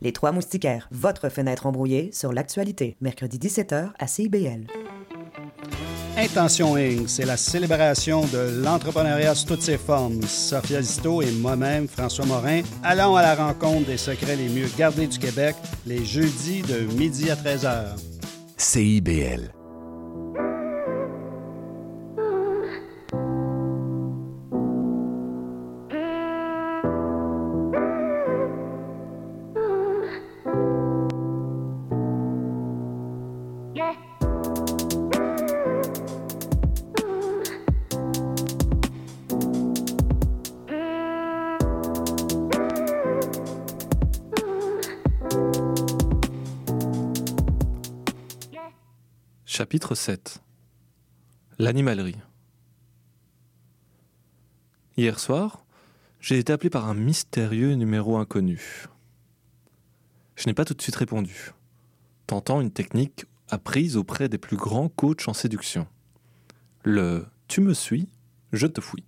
Les 0.00 0.12
Trois 0.12 0.30
Moustiquaires, 0.30 0.88
votre 0.92 1.28
fenêtre 1.28 1.66
embrouillée 1.66 2.10
sur 2.12 2.32
l'actualité, 2.32 2.96
mercredi 3.00 3.38
17h 3.38 3.90
à 3.98 4.06
CIBL. 4.06 4.66
Intention 6.16 6.76
Inc., 6.76 7.08
c'est 7.08 7.24
la 7.24 7.36
célébration 7.36 8.22
de 8.26 8.62
l'entrepreneuriat 8.62 9.34
sous 9.34 9.46
toutes 9.46 9.62
ses 9.62 9.78
formes. 9.78 10.22
Sophia 10.22 10.82
Zito 10.82 11.22
et 11.22 11.32
moi-même, 11.32 11.88
François 11.88 12.26
Morin, 12.26 12.62
allons 12.82 13.16
à 13.16 13.22
la 13.22 13.34
rencontre 13.34 13.86
des 13.86 13.96
secrets 13.96 14.36
les 14.36 14.48
mieux 14.48 14.68
gardés 14.76 15.06
du 15.06 15.18
Québec 15.18 15.56
les 15.86 16.04
jeudis 16.04 16.62
de 16.62 16.80
midi 16.94 17.30
à 17.30 17.34
13h. 17.34 17.96
CIBL. 18.56 19.57
Chapitre 49.58 49.96
7 49.96 50.40
L'animalerie 51.58 52.14
Hier 54.96 55.18
soir, 55.18 55.64
j'ai 56.20 56.38
été 56.38 56.52
appelé 56.52 56.70
par 56.70 56.88
un 56.88 56.94
mystérieux 56.94 57.72
numéro 57.72 58.18
inconnu. 58.18 58.86
Je 60.36 60.46
n'ai 60.46 60.54
pas 60.54 60.64
tout 60.64 60.74
de 60.74 60.80
suite 60.80 60.94
répondu, 60.94 61.50
tentant 62.28 62.60
une 62.60 62.70
technique 62.70 63.26
apprise 63.48 63.96
auprès 63.96 64.28
des 64.28 64.38
plus 64.38 64.56
grands 64.56 64.88
coachs 64.88 65.26
en 65.26 65.34
séduction. 65.34 65.88
Le 66.84 67.26
tu 67.48 67.60
me 67.60 67.74
suis, 67.74 68.06
je 68.52 68.68
te 68.68 68.80
fouille. 68.80 69.06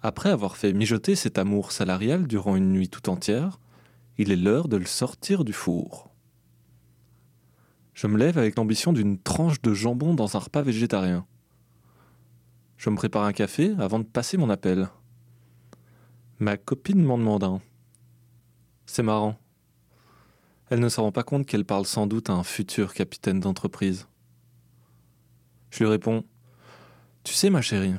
Après 0.00 0.30
avoir 0.30 0.56
fait 0.56 0.72
mijoter 0.72 1.14
cet 1.14 1.36
amour 1.36 1.72
salarial 1.72 2.26
durant 2.26 2.56
une 2.56 2.72
nuit 2.72 2.88
tout 2.88 3.10
entière, 3.10 3.60
il 4.16 4.32
est 4.32 4.36
l'heure 4.36 4.66
de 4.66 4.78
le 4.78 4.86
sortir 4.86 5.44
du 5.44 5.52
four. 5.52 6.07
Je 7.98 8.06
me 8.06 8.16
lève 8.16 8.38
avec 8.38 8.54
l'ambition 8.54 8.92
d'une 8.92 9.18
tranche 9.18 9.60
de 9.60 9.74
jambon 9.74 10.14
dans 10.14 10.36
un 10.36 10.38
repas 10.38 10.62
végétarien. 10.62 11.26
Je 12.76 12.90
me 12.90 12.94
prépare 12.94 13.24
un 13.24 13.32
café 13.32 13.74
avant 13.80 13.98
de 13.98 14.04
passer 14.04 14.36
mon 14.36 14.50
appel. 14.50 14.88
Ma 16.38 16.56
copine 16.56 17.02
m'en 17.02 17.18
demande 17.18 17.42
un. 17.42 17.60
C'est 18.86 19.02
marrant. 19.02 19.36
Elle 20.70 20.78
ne 20.78 20.88
se 20.88 21.00
rend 21.00 21.10
pas 21.10 21.24
compte 21.24 21.44
qu'elle 21.44 21.64
parle 21.64 21.86
sans 21.86 22.06
doute 22.06 22.30
à 22.30 22.34
un 22.34 22.44
futur 22.44 22.94
capitaine 22.94 23.40
d'entreprise. 23.40 24.06
Je 25.70 25.82
lui 25.82 25.90
réponds 25.90 26.22
Tu 27.24 27.34
sais, 27.34 27.50
ma 27.50 27.62
chérie, 27.62 27.96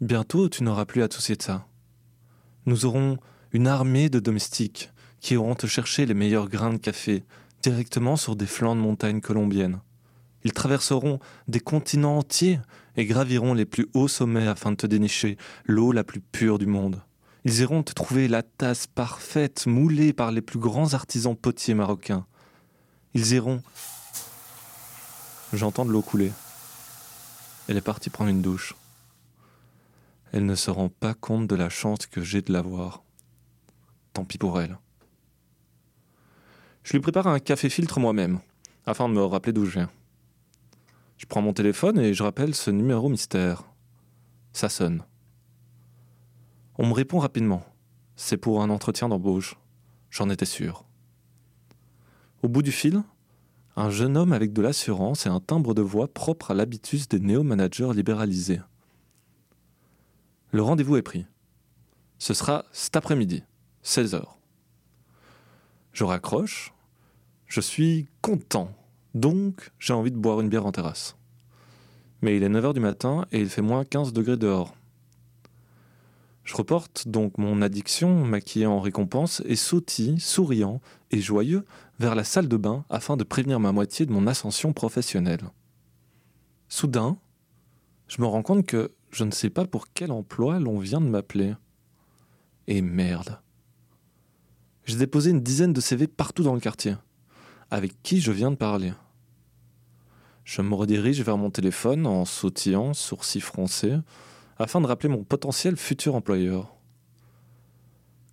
bientôt 0.00 0.48
tu 0.48 0.64
n'auras 0.64 0.86
plus 0.86 1.04
à 1.04 1.08
te 1.08 1.14
soucier 1.14 1.36
de 1.36 1.42
ça. 1.42 1.68
Nous 2.66 2.84
aurons 2.84 3.18
une 3.52 3.68
armée 3.68 4.08
de 4.08 4.18
domestiques 4.18 4.90
qui 5.20 5.34
iront 5.34 5.54
te 5.54 5.68
chercher 5.68 6.04
les 6.04 6.14
meilleurs 6.14 6.48
grains 6.48 6.72
de 6.72 6.78
café 6.78 7.22
directement 7.70 8.16
sur 8.16 8.36
des 8.36 8.46
flancs 8.46 8.76
de 8.76 8.80
montagnes 8.80 9.22
colombiennes. 9.22 9.80
Ils 10.44 10.52
traverseront 10.52 11.18
des 11.48 11.60
continents 11.60 12.18
entiers 12.18 12.60
et 12.96 13.06
graviront 13.06 13.54
les 13.54 13.64
plus 13.64 13.88
hauts 13.94 14.08
sommets 14.08 14.46
afin 14.46 14.70
de 14.72 14.76
te 14.76 14.86
dénicher 14.86 15.38
l'eau 15.64 15.90
la 15.90 16.04
plus 16.04 16.20
pure 16.20 16.58
du 16.58 16.66
monde. 16.66 17.02
Ils 17.46 17.60
iront 17.60 17.82
te 17.82 17.94
trouver 17.94 18.28
la 18.28 18.42
tasse 18.42 18.86
parfaite 18.86 19.66
moulée 19.66 20.12
par 20.12 20.30
les 20.30 20.42
plus 20.42 20.58
grands 20.58 20.92
artisans 20.92 21.34
potiers 21.34 21.74
marocains. 21.74 22.26
Ils 23.14 23.32
iront... 23.32 23.62
J'entends 25.54 25.86
de 25.86 25.90
l'eau 25.90 26.02
couler. 26.02 26.32
Elle 27.68 27.78
est 27.78 27.80
partie 27.80 28.10
prendre 28.10 28.30
une 28.30 28.42
douche. 28.42 28.74
Elle 30.32 30.44
ne 30.44 30.54
se 30.54 30.70
rend 30.70 30.90
pas 30.90 31.14
compte 31.14 31.46
de 31.46 31.54
la 31.54 31.70
chance 31.70 32.06
que 32.06 32.22
j'ai 32.22 32.42
de 32.42 32.52
la 32.52 32.60
voir. 32.60 33.02
Tant 34.12 34.24
pis 34.24 34.36
pour 34.36 34.60
elle. 34.60 34.76
Je 36.84 36.92
lui 36.92 37.00
prépare 37.00 37.26
un 37.26 37.38
café 37.38 37.70
filtre 37.70 37.98
moi-même, 37.98 38.40
afin 38.84 39.08
de 39.08 39.14
me 39.14 39.24
rappeler 39.24 39.54
d'où 39.54 39.64
je 39.64 39.72
viens. 39.72 39.90
Je 41.16 41.24
prends 41.24 41.40
mon 41.40 41.54
téléphone 41.54 41.98
et 41.98 42.12
je 42.12 42.22
rappelle 42.22 42.54
ce 42.54 42.70
numéro 42.70 43.08
mystère. 43.08 43.64
Ça 44.52 44.68
sonne. 44.68 45.02
On 46.76 46.86
me 46.86 46.92
répond 46.92 47.18
rapidement. 47.18 47.64
C'est 48.16 48.36
pour 48.36 48.62
un 48.62 48.68
entretien 48.68 49.08
d'embauche. 49.08 49.56
J'en 50.10 50.28
étais 50.28 50.44
sûr. 50.44 50.84
Au 52.42 52.48
bout 52.48 52.62
du 52.62 52.70
fil, 52.70 53.02
un 53.76 53.88
jeune 53.88 54.18
homme 54.18 54.34
avec 54.34 54.52
de 54.52 54.60
l'assurance 54.60 55.24
et 55.24 55.30
un 55.30 55.40
timbre 55.40 55.72
de 55.72 55.82
voix 55.82 56.12
propre 56.12 56.50
à 56.50 56.54
l'habitus 56.54 57.08
des 57.08 57.18
néo-managers 57.18 57.92
libéralisés. 57.94 58.60
Le 60.52 60.62
rendez-vous 60.62 60.96
est 60.96 61.02
pris. 61.02 61.24
Ce 62.18 62.34
sera 62.34 62.66
cet 62.72 62.94
après-midi, 62.96 63.42
16h. 63.82 64.33
Je 65.94 66.04
raccroche 66.04 66.74
je 67.54 67.60
suis 67.60 68.08
content. 68.20 68.70
Donc, 69.14 69.70
j'ai 69.78 69.92
envie 69.92 70.10
de 70.10 70.16
boire 70.16 70.40
une 70.40 70.48
bière 70.48 70.66
en 70.66 70.72
terrasse. 70.72 71.16
Mais 72.20 72.36
il 72.36 72.42
est 72.42 72.48
9h 72.48 72.74
du 72.74 72.80
matin 72.80 73.26
et 73.30 73.40
il 73.40 73.48
fait 73.48 73.62
moins 73.62 73.84
15 73.84 74.12
degrés 74.12 74.36
dehors. 74.36 74.74
Je 76.42 76.56
reporte 76.56 77.06
donc 77.06 77.38
mon 77.38 77.62
addiction, 77.62 78.24
maquillée 78.24 78.66
en 78.66 78.80
récompense, 78.80 79.40
et 79.46 79.54
sautille, 79.54 80.18
souriant 80.18 80.80
et 81.12 81.20
joyeux, 81.20 81.64
vers 82.00 82.16
la 82.16 82.24
salle 82.24 82.48
de 82.48 82.56
bain 82.56 82.84
afin 82.90 83.16
de 83.16 83.22
prévenir 83.22 83.60
ma 83.60 83.70
moitié 83.70 84.04
de 84.04 84.12
mon 84.12 84.26
ascension 84.26 84.72
professionnelle. 84.72 85.48
Soudain, 86.68 87.18
je 88.08 88.20
me 88.20 88.26
rends 88.26 88.42
compte 88.42 88.66
que 88.66 88.90
je 89.12 89.22
ne 89.22 89.30
sais 89.30 89.48
pas 89.48 89.64
pour 89.64 89.92
quel 89.92 90.10
emploi 90.10 90.58
l'on 90.58 90.80
vient 90.80 91.00
de 91.00 91.06
m'appeler. 91.06 91.54
Et 92.66 92.82
merde. 92.82 93.38
J'ai 94.84 94.96
déposé 94.96 95.30
une 95.30 95.40
dizaine 95.40 95.72
de 95.72 95.80
CV 95.80 96.06
partout 96.06 96.42
dans 96.42 96.54
le 96.54 96.60
quartier 96.60 96.96
avec 97.74 98.00
qui 98.04 98.20
je 98.20 98.30
viens 98.30 98.52
de 98.52 98.56
parler. 98.56 98.92
Je 100.44 100.62
me 100.62 100.74
redirige 100.74 101.20
vers 101.22 101.36
mon 101.36 101.50
téléphone 101.50 102.06
en 102.06 102.24
sautillant, 102.24 102.94
sourcils 102.94 103.40
froncés, 103.40 103.96
afin 104.58 104.80
de 104.80 104.86
rappeler 104.86 105.08
mon 105.08 105.24
potentiel 105.24 105.76
futur 105.76 106.14
employeur. 106.14 106.76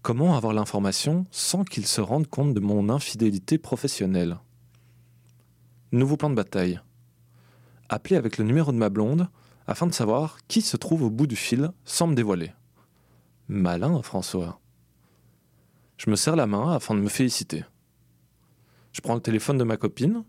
Comment 0.03 0.35
avoir 0.35 0.53
l'information 0.53 1.25
sans 1.31 1.63
qu'il 1.63 1.87
se 1.87 2.01
rende 2.01 2.27
compte 2.27 2.53
de 2.53 2.59
mon 2.59 2.89
infidélité 2.89 3.57
professionnelle? 3.57 4.37
Nouveau 5.91 6.17
plan 6.17 6.29
de 6.29 6.35
bataille. 6.35 6.79
Appeler 7.89 8.17
avec 8.17 8.37
le 8.37 8.45
numéro 8.45 8.71
de 8.71 8.77
ma 8.77 8.89
blonde 8.89 9.27
afin 9.65 9.87
de 9.87 9.93
savoir 9.93 10.37
qui 10.47 10.61
se 10.61 10.77
trouve 10.77 11.01
au 11.01 11.09
bout 11.09 11.25
du 11.25 11.35
fil 11.35 11.71
sans 11.83 12.05
me 12.05 12.15
dévoiler. 12.15 12.51
Malin, 13.47 14.03
François. 14.03 14.60
Je 16.03 16.09
me 16.09 16.15
serre 16.15 16.35
la 16.35 16.47
main 16.47 16.71
afin 16.71 16.95
de 16.95 16.99
me 16.99 17.09
féliciter. 17.09 17.63
Je 18.91 19.01
prends 19.01 19.13
le 19.13 19.21
téléphone 19.21 19.59
de 19.59 19.63
ma 19.63 19.77
copine 19.77 20.23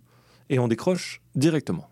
et 0.50 0.59
on 0.59 0.69
décroche 0.69 1.22
directement. 1.34 1.88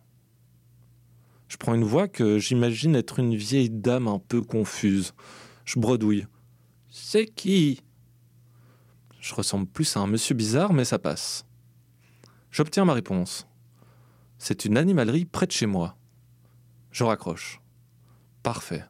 Je 1.49 1.57
prends 1.57 1.73
une 1.73 1.85
voix 1.85 2.07
que 2.07 2.39
j'imagine 2.39 2.95
être 2.95 3.21
une 3.21 3.35
vieille 3.35 3.71
dame 3.71 4.07
un 4.07 4.19
peu 4.19 4.43
confuse. 4.43 5.15
Je 5.65 5.81
bredouille. 5.81 6.27
C'est 6.91 7.25
qui? 7.25 7.83
Je 9.19 9.35
ressemble 9.35 9.67
plus 9.67 9.97
à 9.97 10.01
un 10.01 10.07
monsieur 10.07 10.35
bizarre, 10.35 10.75
mais 10.75 10.85
ça 10.85 10.99
passe. 10.99 11.47
J'obtiens 12.51 12.85
ma 12.85 12.93
réponse. 12.93 13.47
C'est 14.37 14.67
une 14.67 14.77
animalerie 14.77 15.25
près 15.25 15.47
de 15.47 15.53
chez 15.53 15.65
moi. 15.65 15.97
Je 16.91 17.03
raccroche. 17.03 17.62
Parfait. 18.43 18.85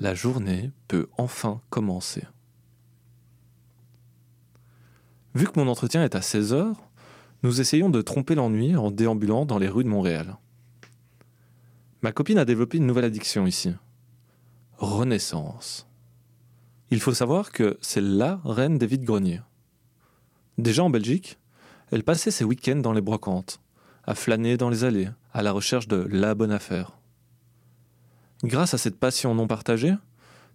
La 0.00 0.14
journée 0.14 0.72
peut 0.86 1.10
enfin 1.18 1.60
commencer. 1.68 2.22
Vu 5.38 5.46
que 5.46 5.60
mon 5.60 5.68
entretien 5.68 6.02
est 6.02 6.16
à 6.16 6.20
16 6.20 6.52
heures, 6.52 6.74
nous 7.44 7.60
essayons 7.60 7.90
de 7.90 8.02
tromper 8.02 8.34
l'ennui 8.34 8.74
en 8.74 8.90
déambulant 8.90 9.46
dans 9.46 9.58
les 9.58 9.68
rues 9.68 9.84
de 9.84 9.88
Montréal. 9.88 10.36
Ma 12.02 12.10
copine 12.10 12.38
a 12.38 12.44
développé 12.44 12.78
une 12.78 12.88
nouvelle 12.88 13.04
addiction 13.04 13.46
ici. 13.46 13.72
Renaissance. 14.78 15.86
Il 16.90 16.98
faut 16.98 17.14
savoir 17.14 17.52
que 17.52 17.78
c'est 17.80 18.00
la 18.00 18.40
reine 18.44 18.78
des 18.78 18.88
vides-greniers. 18.88 19.40
Déjà 20.58 20.82
en 20.82 20.90
Belgique, 20.90 21.38
elle 21.92 22.02
passait 22.02 22.32
ses 22.32 22.42
week-ends 22.42 22.80
dans 22.80 22.92
les 22.92 23.00
brocantes, 23.00 23.60
à 24.08 24.16
flâner 24.16 24.56
dans 24.56 24.70
les 24.70 24.82
allées, 24.82 25.10
à 25.32 25.42
la 25.42 25.52
recherche 25.52 25.86
de 25.86 26.04
la 26.10 26.34
bonne 26.34 26.50
affaire. 26.50 26.98
Grâce 28.42 28.74
à 28.74 28.78
cette 28.78 28.98
passion 28.98 29.36
non 29.36 29.46
partagée, 29.46 29.94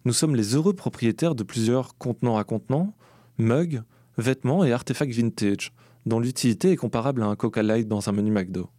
nous 0.04 0.12
sommes 0.12 0.36
les 0.36 0.56
heureux 0.56 0.74
propriétaires 0.74 1.36
de 1.36 1.44
plusieurs 1.44 1.98
contenants 1.98 2.36
à 2.36 2.44
contenants, 2.44 2.94
mugs, 3.38 3.81
vêtements 4.18 4.63
et 4.63 4.71
artefacts 4.71 5.13
vintage, 5.13 5.74
dont 6.06 6.19
l'utilité 6.19 6.71
est 6.71 6.75
comparable 6.75 7.24
à 7.24 7.27
un 7.27 7.36
Coca 7.36 7.63
Light 7.63 7.88
dans 7.88 8.10
un 8.10 8.12
menu 8.12 8.31
McDo. 8.31 8.69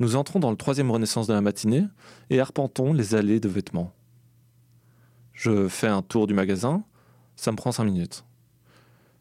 Nous 0.00 0.16
entrons 0.16 0.40
dans 0.40 0.50
le 0.50 0.56
troisième 0.56 0.90
renaissance 0.90 1.28
de 1.28 1.32
la 1.32 1.40
matinée 1.40 1.84
et 2.30 2.40
arpentons 2.40 2.92
les 2.92 3.14
allées 3.14 3.40
de 3.40 3.48
vêtements. 3.48 3.92
Je 5.32 5.68
fais 5.68 5.86
un 5.86 6.02
tour 6.02 6.26
du 6.26 6.34
magasin, 6.34 6.84
ça 7.36 7.52
me 7.52 7.56
prend 7.56 7.72
cinq 7.72 7.84
minutes. 7.84 8.24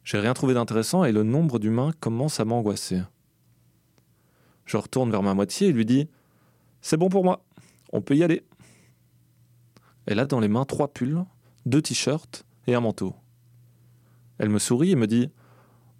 J'ai 0.03 0.19
rien 0.19 0.33
trouvé 0.33 0.53
d'intéressant 0.53 1.03
et 1.03 1.11
le 1.11 1.23
nombre 1.23 1.59
d'humains 1.59 1.91
commence 1.99 2.39
à 2.39 2.45
m'angoisser. 2.45 3.01
Je 4.65 4.77
retourne 4.77 5.11
vers 5.11 5.23
ma 5.23 5.33
moitié 5.33 5.67
et 5.67 5.73
lui 5.73 5.85
dis 5.85 6.09
C'est 6.81 6.97
bon 6.97 7.09
pour 7.09 7.23
moi, 7.23 7.43
on 7.91 8.01
peut 8.01 8.15
y 8.15 8.23
aller. 8.23 8.43
Elle 10.05 10.19
a 10.19 10.25
dans 10.25 10.39
les 10.39 10.47
mains 10.47 10.65
trois 10.65 10.89
pulls, 10.89 11.23
deux 11.65 11.81
t-shirts 11.81 12.45
et 12.67 12.75
un 12.75 12.81
manteau. 12.81 13.15
Elle 14.37 14.49
me 14.49 14.59
sourit 14.59 14.91
et 14.91 14.95
me 14.95 15.07
dit 15.07 15.29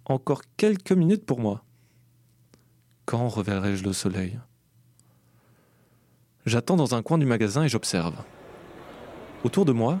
Encore 0.04 0.42
quelques 0.56 0.92
minutes 0.92 1.24
pour 1.24 1.40
moi. 1.40 1.64
Quand 3.06 3.28
reverrai-je 3.28 3.84
le 3.84 3.92
soleil? 3.92 4.38
J'attends 6.46 6.76
dans 6.76 6.94
un 6.94 7.02
coin 7.02 7.18
du 7.18 7.26
magasin 7.26 7.64
et 7.64 7.68
j'observe. 7.68 8.16
Autour 9.44 9.64
de 9.64 9.72
moi, 9.72 9.98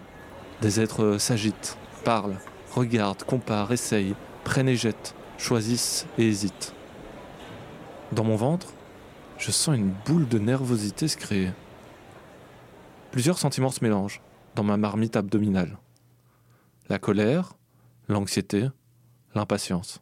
des 0.60 0.80
êtres 0.80 1.18
s'agitent, 1.18 1.78
parlent, 2.04 2.38
regardent, 2.74 3.22
comparent, 3.22 3.70
essayent, 3.70 4.14
prennent 4.42 4.68
et 4.68 4.76
jettent, 4.76 5.14
choisissent 5.38 6.06
et 6.18 6.26
hésitent. 6.26 6.74
Dans 8.12 8.24
mon 8.24 8.36
ventre, 8.36 8.68
je 9.38 9.50
sens 9.50 9.76
une 9.76 9.92
boule 10.06 10.28
de 10.28 10.38
nervosité 10.38 11.08
se 11.08 11.16
créer. 11.16 11.50
Plusieurs 13.10 13.38
sentiments 13.38 13.70
se 13.70 13.82
mélangent 13.82 14.20
dans 14.54 14.64
ma 14.64 14.76
marmite 14.76 15.16
abdominale. 15.16 15.78
La 16.88 16.98
colère, 16.98 17.54
l'anxiété, 18.08 18.68
l'impatience. 19.34 20.00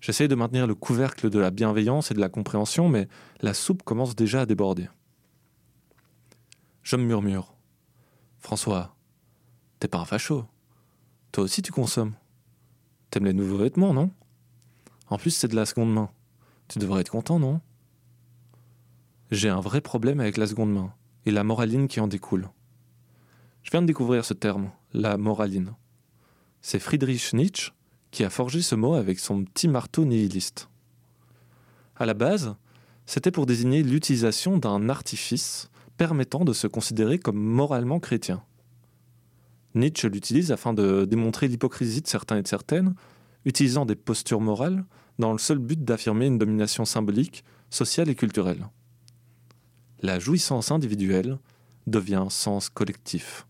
J'essaye 0.00 0.28
de 0.28 0.34
maintenir 0.34 0.66
le 0.66 0.74
couvercle 0.74 1.30
de 1.30 1.38
la 1.38 1.50
bienveillance 1.50 2.10
et 2.10 2.14
de 2.14 2.20
la 2.20 2.28
compréhension, 2.28 2.88
mais 2.88 3.08
la 3.40 3.54
soupe 3.54 3.82
commence 3.82 4.14
déjà 4.14 4.42
à 4.42 4.46
déborder. 4.46 4.88
Je 6.82 6.96
me 6.96 7.04
murmure. 7.04 7.54
François, 8.38 8.94
t'es 9.80 9.88
pas 9.88 9.98
un 9.98 10.04
facho. 10.04 10.44
Toi 11.32 11.44
aussi 11.44 11.62
tu 11.62 11.72
consommes. 11.72 12.14
T'aimes 13.10 13.24
les 13.24 13.32
nouveaux 13.32 13.58
vêtements, 13.58 13.94
non? 13.94 14.10
En 15.08 15.18
plus, 15.18 15.30
c'est 15.30 15.48
de 15.48 15.56
la 15.56 15.66
seconde 15.66 15.92
main. 15.92 16.10
Tu 16.68 16.78
devrais 16.78 17.00
être 17.00 17.10
content, 17.10 17.38
non? 17.38 17.60
J'ai 19.30 19.48
un 19.48 19.60
vrai 19.60 19.80
problème 19.80 20.20
avec 20.20 20.36
la 20.36 20.46
seconde 20.46 20.72
main 20.72 20.92
et 21.24 21.30
la 21.30 21.44
moraline 21.44 21.88
qui 21.88 22.00
en 22.00 22.08
découle. 22.08 22.48
Je 23.62 23.70
viens 23.70 23.82
de 23.82 23.86
découvrir 23.86 24.24
ce 24.24 24.34
terme, 24.34 24.70
la 24.92 25.16
moraline. 25.16 25.74
C'est 26.60 26.78
Friedrich 26.78 27.32
Nietzsche 27.32 27.72
qui 28.10 28.24
a 28.24 28.30
forgé 28.30 28.62
ce 28.62 28.74
mot 28.74 28.94
avec 28.94 29.18
son 29.18 29.44
petit 29.44 29.68
marteau 29.68 30.04
nihiliste. 30.04 30.68
À 31.96 32.06
la 32.06 32.14
base, 32.14 32.56
c'était 33.04 33.30
pour 33.30 33.46
désigner 33.46 33.82
l'utilisation 33.82 34.58
d'un 34.58 34.88
artifice 34.88 35.70
permettant 35.96 36.44
de 36.44 36.52
se 36.52 36.66
considérer 36.66 37.18
comme 37.18 37.38
moralement 37.38 38.00
chrétien. 38.00 38.42
Nietzsche 39.74 40.08
l'utilise 40.08 40.52
afin 40.52 40.72
de 40.72 41.04
démontrer 41.04 41.48
l'hypocrisie 41.48 42.02
de 42.02 42.06
certains 42.06 42.38
et 42.38 42.42
de 42.42 42.48
certaines, 42.48 42.94
utilisant 43.44 43.86
des 43.86 43.96
postures 43.96 44.40
morales 44.40 44.84
dans 45.18 45.32
le 45.32 45.38
seul 45.38 45.58
but 45.58 45.82
d'affirmer 45.84 46.26
une 46.26 46.38
domination 46.38 46.84
symbolique, 46.84 47.44
sociale 47.70 48.08
et 48.08 48.14
culturelle. 48.14 48.68
La 50.00 50.18
jouissance 50.18 50.70
individuelle 50.70 51.38
devient 51.86 52.26
sens 52.28 52.68
collectif. 52.68 53.46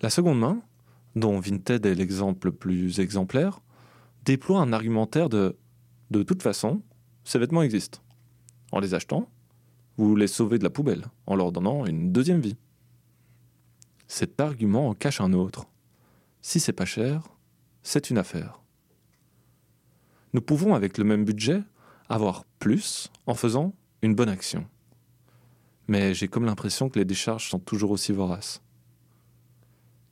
La 0.00 0.10
seconde 0.10 0.40
main, 0.40 0.62
dont 1.16 1.38
Vinted 1.40 1.84
est 1.86 1.94
l'exemple 1.94 2.48
le 2.48 2.52
plus 2.52 3.00
exemplaire, 3.00 3.60
déploie 4.24 4.60
un 4.60 4.72
argumentaire 4.72 5.28
de 5.28 5.56
de 6.12 6.22
toute 6.22 6.42
façon, 6.42 6.82
ces 7.24 7.38
vêtements 7.38 7.62
existent. 7.62 8.00
En 8.70 8.80
les 8.80 8.92
achetant, 8.92 9.30
vous 9.96 10.14
les 10.14 10.26
sauvez 10.26 10.58
de 10.58 10.64
la 10.64 10.70
poubelle 10.70 11.06
en 11.26 11.36
leur 11.36 11.52
donnant 11.52 11.86
une 11.86 12.12
deuxième 12.12 12.40
vie. 12.40 12.56
Cet 14.08 14.38
argument 14.38 14.90
en 14.90 14.94
cache 14.94 15.22
un 15.22 15.32
autre. 15.32 15.66
Si 16.42 16.60
c'est 16.60 16.74
pas 16.74 16.84
cher, 16.84 17.28
c'est 17.82 18.10
une 18.10 18.18
affaire. 18.18 18.60
Nous 20.34 20.42
pouvons, 20.42 20.74
avec 20.74 20.98
le 20.98 21.04
même 21.04 21.24
budget, 21.24 21.62
avoir 22.08 22.44
plus 22.58 23.10
en 23.26 23.34
faisant 23.34 23.74
une 24.02 24.14
bonne 24.14 24.28
action. 24.28 24.66
Mais 25.88 26.12
j'ai 26.14 26.28
comme 26.28 26.44
l'impression 26.44 26.90
que 26.90 26.98
les 26.98 27.04
décharges 27.06 27.48
sont 27.48 27.58
toujours 27.58 27.90
aussi 27.90 28.12
voraces. 28.12 28.62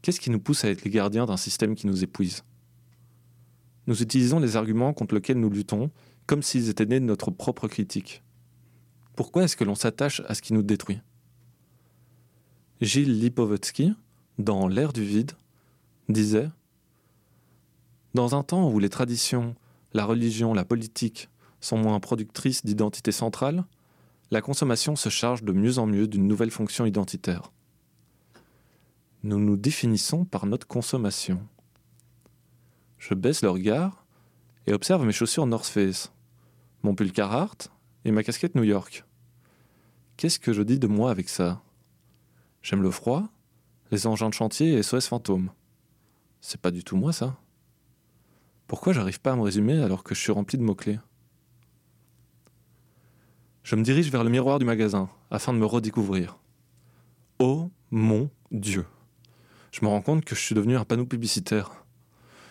Qu'est-ce 0.03 0.21
qui 0.21 0.31
nous 0.31 0.41
pousse 0.41 0.65
à 0.65 0.71
être 0.71 0.85
les 0.85 0.91
gardiens 0.91 1.27
d'un 1.27 1.37
système 1.37 1.75
qui 1.75 1.87
nous 1.87 2.03
épuise? 2.03 2.43
Nous 3.87 4.03
utilisons 4.03 4.39
les 4.39 4.57
arguments 4.57 4.93
contre 4.93 5.15
lesquels 5.15 5.39
nous 5.39 5.51
luttons 5.51 5.91
comme 6.27 6.43
s'ils 6.43 6.69
étaient 6.69 6.87
nés 6.87 7.01
de 7.01 7.05
notre 7.05 7.31
propre 7.31 7.69
critique. 7.69 8.23
Pourquoi 9.17 9.45
est-ce 9.45 9.57
que 9.57 9.65
l'on 9.65 9.75
s'attache 9.75 10.23
à 10.27 10.35
ce 10.35 10.43
qui 10.43 10.55
nous 10.55 10.63
détruit? 10.63 11.01
Gilles 12.81 13.19
Lipovetsky, 13.21 13.93
dans 14.39 14.69
L'ère 14.69 14.93
du 14.93 15.05
vide, 15.05 15.33
disait 16.09 16.49
Dans 18.15 18.35
un 18.35 18.43
temps 18.43 18.71
où 18.71 18.79
les 18.79 18.89
traditions, 18.89 19.55
la 19.93 20.05
religion, 20.05 20.55
la 20.55 20.65
politique 20.65 21.29
sont 21.61 21.77
moins 21.77 22.01
productrices 22.01 22.65
d'identité 22.65 23.13
centrale, 23.13 23.65
la 24.31 24.41
consommation 24.41 24.97
se 24.97 25.09
charge 25.09 25.43
de 25.43 25.53
mieux 25.53 25.79
en 25.79 25.87
mieux 25.87 26.07
d'une 26.07 26.27
nouvelle 26.27 26.53
fonction 26.53 26.87
identitaire. 26.87 27.51
Nous 29.23 29.39
nous 29.39 29.59
définissons 29.59 30.25
par 30.25 30.47
notre 30.47 30.67
consommation. 30.67 31.47
Je 32.97 33.13
baisse 33.13 33.43
le 33.43 33.51
regard 33.51 34.07
et 34.67 34.73
observe 34.73 35.05
mes 35.05 35.13
chaussures 35.13 35.47
North 35.47 35.67
Face, 35.67 36.11
mon 36.83 36.95
pull 36.95 37.13
Carhartt 37.13 37.71
et 38.07 38.13
ma 38.13 38.23
casquette 38.23 38.55
New 38.55 38.63
York. 38.63 39.05
Qu'est-ce 40.17 40.39
que 40.39 40.55
je 40.55 40.63
dis 40.63 40.79
de 40.79 40.87
moi 40.87 41.11
avec 41.11 41.29
ça? 41.29 41.63
J'aime 42.63 42.83
le 42.83 42.91
froid, 42.91 43.29
les 43.91 44.07
engins 44.07 44.31
de 44.31 44.35
chantier 44.35 44.73
et 44.73 44.83
SOS 44.83 45.09
fantôme. 45.09 45.51
C'est 46.41 46.61
pas 46.61 46.71
du 46.71 46.83
tout 46.83 46.97
moi 46.97 47.13
ça. 47.13 47.39
Pourquoi 48.67 48.95
j'arrive 48.95 49.21
pas 49.21 49.33
à 49.33 49.37
me 49.37 49.43
résumer 49.43 49.83
alors 49.83 50.03
que 50.03 50.15
je 50.15 50.21
suis 50.21 50.33
rempli 50.33 50.57
de 50.57 50.63
mots-clés? 50.63 50.99
Je 53.65 53.77
me 53.77 53.83
dirige 53.83 54.11
vers 54.11 54.25
le 54.25 54.31
miroir 54.31 54.59
du 54.59 54.65
magasin 54.65 55.11
afin 55.31 55.53
de 55.53 55.59
me 55.59 55.67
redécouvrir. 55.67 56.39
Oh 57.39 57.71
mon 57.91 58.31
Dieu 58.51 58.87
Je 59.73 59.85
me 59.85 59.89
rends 59.89 60.03
compte 60.03 60.25
que 60.25 60.35
je 60.35 60.41
suis 60.41 60.55
devenu 60.55 60.77
un 60.77 60.85
panneau 60.85 61.07
publicitaire. 61.07 61.71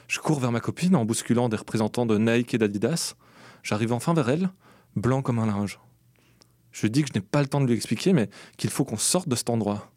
Je 0.07 0.19
cours 0.19 0.39
vers 0.39 0.51
ma 0.51 0.59
copine 0.59 0.95
en 0.95 1.05
bousculant 1.05 1.49
des 1.49 1.57
représentants 1.57 2.05
de 2.05 2.17
Nike 2.17 2.53
et 2.53 2.57
d'Adidas. 2.57 3.15
J'arrive 3.61 3.93
enfin 3.93 4.13
vers 4.13 4.29
elle, 4.29 4.49
blanc 4.95 5.21
comme 5.21 5.39
un 5.39 5.45
linge. 5.45 5.79
Je 6.71 6.87
dis 6.87 7.01
que 7.01 7.09
je 7.09 7.19
n'ai 7.19 7.25
pas 7.25 7.41
le 7.41 7.47
temps 7.47 7.61
de 7.61 7.67
lui 7.67 7.75
expliquer, 7.75 8.13
mais 8.13 8.29
qu'il 8.57 8.69
faut 8.69 8.85
qu'on 8.85 8.97
sorte 8.97 9.27
de 9.27 9.35
cet 9.35 9.49
endroit. 9.49 9.91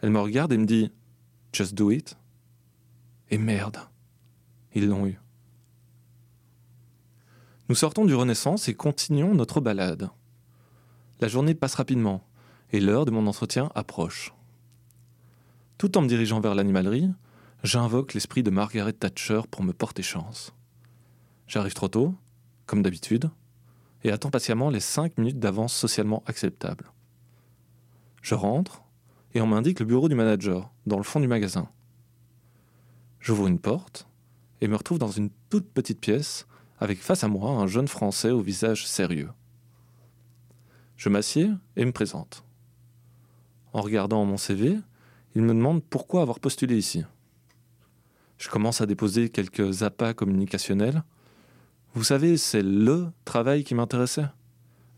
Elle 0.00 0.10
me 0.10 0.20
regarde 0.20 0.52
et 0.52 0.58
me 0.58 0.66
dit 0.66 0.92
Just 1.52 1.74
do 1.74 1.90
it. 1.90 2.16
Et 3.30 3.38
merde, 3.38 3.78
ils 4.74 4.86
l'ont 4.86 5.06
eu. 5.06 5.18
Nous 7.68 7.74
sortons 7.74 8.04
du 8.04 8.14
Renaissance 8.14 8.68
et 8.68 8.74
continuons 8.74 9.34
notre 9.34 9.60
balade. 9.60 10.10
La 11.20 11.28
journée 11.28 11.54
passe 11.54 11.74
rapidement 11.74 12.22
et 12.70 12.78
l'heure 12.78 13.06
de 13.06 13.10
mon 13.10 13.26
entretien 13.26 13.70
approche. 13.74 14.32
Tout 15.78 15.98
en 15.98 16.02
me 16.02 16.08
dirigeant 16.08 16.40
vers 16.40 16.54
l'animalerie, 16.54 17.10
j'invoque 17.62 18.14
l'esprit 18.14 18.42
de 18.42 18.50
Margaret 18.50 18.94
Thatcher 18.94 19.42
pour 19.50 19.62
me 19.62 19.74
porter 19.74 20.02
chance. 20.02 20.54
J'arrive 21.46 21.74
trop 21.74 21.88
tôt, 21.88 22.14
comme 22.64 22.82
d'habitude, 22.82 23.30
et 24.02 24.10
attends 24.10 24.30
patiemment 24.30 24.70
les 24.70 24.80
cinq 24.80 25.18
minutes 25.18 25.38
d'avance 25.38 25.74
socialement 25.74 26.22
acceptables. 26.26 26.90
Je 28.22 28.34
rentre, 28.34 28.84
et 29.34 29.42
on 29.42 29.46
m'indique 29.46 29.80
le 29.80 29.86
bureau 29.86 30.08
du 30.08 30.14
manager, 30.14 30.70
dans 30.86 30.96
le 30.96 31.02
fond 31.02 31.20
du 31.20 31.28
magasin. 31.28 31.68
J'ouvre 33.20 33.46
une 33.46 33.58
porte 33.58 34.08
et 34.62 34.68
me 34.68 34.76
retrouve 34.76 34.98
dans 34.98 35.10
une 35.10 35.30
toute 35.50 35.68
petite 35.68 36.00
pièce 36.00 36.46
avec 36.78 37.00
face 37.00 37.22
à 37.22 37.28
moi 37.28 37.50
un 37.50 37.66
jeune 37.66 37.88
Français 37.88 38.30
au 38.30 38.40
visage 38.40 38.86
sérieux. 38.86 39.30
Je 40.96 41.10
m'assieds 41.10 41.50
et 41.76 41.84
me 41.84 41.92
présente. 41.92 42.44
En 43.74 43.82
regardant 43.82 44.24
mon 44.24 44.38
CV, 44.38 44.78
il 45.36 45.42
me 45.42 45.52
demande 45.52 45.84
pourquoi 45.84 46.22
avoir 46.22 46.40
postulé 46.40 46.78
ici. 46.78 47.04
Je 48.38 48.48
commence 48.48 48.80
à 48.80 48.86
déposer 48.86 49.28
quelques 49.28 49.82
appâts 49.82 50.14
communicationnels. 50.14 51.04
Vous 51.92 52.04
savez, 52.04 52.38
c'est 52.38 52.62
LE 52.62 53.12
travail 53.26 53.62
qui 53.62 53.74
m'intéressait. 53.74 54.28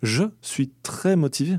Je 0.00 0.23
suis 0.40 0.71
très 0.85 1.16
motivé. 1.16 1.59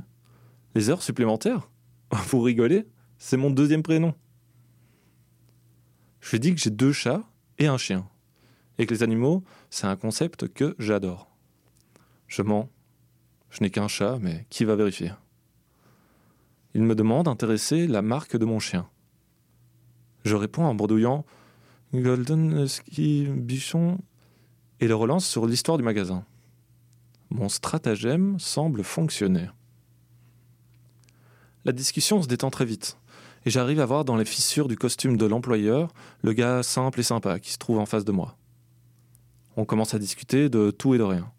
Les 0.75 0.89
heures 0.89 1.03
supplémentaires 1.03 1.69
Vous 2.29 2.39
rigolez 2.39 2.87
C'est 3.17 3.35
mon 3.35 3.49
deuxième 3.49 3.83
prénom. 3.83 4.15
Je 6.21 6.31
lui 6.31 6.39
dis 6.39 6.55
que 6.55 6.61
j'ai 6.61 6.69
deux 6.69 6.93
chats 6.93 7.23
et 7.57 7.67
un 7.67 7.77
chien. 7.77 8.07
Et 8.77 8.85
que 8.85 8.93
les 8.93 9.03
animaux, 9.03 9.43
c'est 9.69 9.87
un 9.87 9.97
concept 9.97 10.47
que 10.53 10.77
j'adore. 10.79 11.29
Je 12.27 12.43
mens. 12.43 12.69
Je 13.49 13.61
n'ai 13.61 13.71
qu'un 13.71 13.89
chat, 13.89 14.19
mais 14.21 14.45
qui 14.49 14.63
va 14.63 14.77
vérifier? 14.77 15.11
Il 16.75 16.83
me 16.83 16.95
demande 16.95 17.25
d'intéresser 17.25 17.87
la 17.87 18.01
marque 18.01 18.37
de 18.37 18.45
mon 18.45 18.59
chien. 18.59 18.87
Je 20.23 20.35
réponds 20.35 20.65
en 20.65 20.75
bredouillant 20.75 21.25
Golden 21.93 22.67
Ski 22.67 23.27
Bichon 23.27 23.97
et 24.79 24.87
le 24.87 24.95
relance 24.95 25.25
sur 25.25 25.45
l'histoire 25.45 25.77
du 25.77 25.83
magasin. 25.83 26.25
Mon 27.31 27.49
stratagème 27.49 28.39
semble 28.39 28.83
fonctionner. 28.83 29.47
La 31.65 31.71
discussion 31.71 32.21
se 32.21 32.27
détend 32.27 32.49
très 32.49 32.65
vite, 32.65 32.97
et 33.45 33.49
j'arrive 33.49 33.79
à 33.79 33.85
voir 33.85 34.05
dans 34.05 34.15
les 34.15 34.25
fissures 34.25 34.67
du 34.67 34.77
costume 34.77 35.17
de 35.17 35.25
l'employeur 35.25 35.93
le 36.21 36.33
gars 36.33 36.63
simple 36.63 36.99
et 36.99 37.03
sympa 37.03 37.39
qui 37.39 37.51
se 37.51 37.57
trouve 37.57 37.79
en 37.79 37.85
face 37.85 38.05
de 38.05 38.11
moi. 38.11 38.37
On 39.57 39.65
commence 39.65 39.93
à 39.93 39.99
discuter 39.99 40.49
de 40.49 40.71
tout 40.71 40.95
et 40.95 40.97
de 40.97 41.03
rien, 41.03 41.31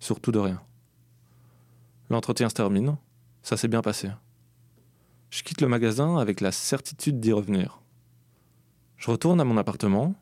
surtout 0.00 0.32
de 0.32 0.38
rien. 0.38 0.60
L'entretien 2.10 2.48
se 2.48 2.54
termine, 2.54 2.96
ça 3.42 3.56
s'est 3.56 3.68
bien 3.68 3.82
passé. 3.82 4.10
Je 5.30 5.42
quitte 5.42 5.60
le 5.60 5.68
magasin 5.68 6.16
avec 6.16 6.40
la 6.40 6.52
certitude 6.52 7.20
d'y 7.20 7.32
revenir. 7.32 7.80
Je 8.96 9.10
retourne 9.10 9.40
à 9.40 9.44
mon 9.44 9.56
appartement 9.56 10.14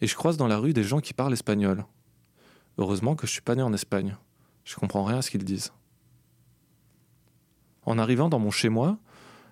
et 0.00 0.06
je 0.06 0.16
croise 0.16 0.36
dans 0.36 0.48
la 0.48 0.58
rue 0.58 0.72
des 0.72 0.82
gens 0.82 1.00
qui 1.00 1.14
parlent 1.14 1.32
espagnol. 1.32 1.84
Heureusement 2.76 3.16
que 3.16 3.26
je 3.26 3.32
suis 3.32 3.40
pas 3.42 3.54
né 3.54 3.62
en 3.62 3.72
Espagne. 3.72 4.16
Je 4.64 4.76
comprends 4.76 5.04
rien 5.04 5.18
à 5.18 5.22
ce 5.22 5.30
qu'ils 5.30 5.44
disent. 5.44 5.72
En 7.84 7.98
arrivant 7.98 8.28
dans 8.28 8.38
mon 8.38 8.50
chez-moi, 8.50 8.98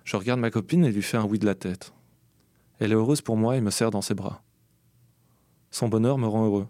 je 0.03 0.15
regarde 0.15 0.39
ma 0.39 0.51
copine 0.51 0.85
et 0.85 0.91
lui 0.91 1.01
fais 1.01 1.17
un 1.17 1.25
oui 1.25 1.39
de 1.39 1.45
la 1.45 1.55
tête. 1.55 1.93
Elle 2.79 2.91
est 2.91 2.95
heureuse 2.95 3.21
pour 3.21 3.35
moi 3.35 3.57
et 3.57 3.61
me 3.61 3.71
serre 3.71 3.91
dans 3.91 4.01
ses 4.01 4.13
bras. 4.13 4.43
Son 5.71 5.89
bonheur 5.89 6.17
me 6.17 6.27
rend 6.27 6.45
heureux, 6.45 6.67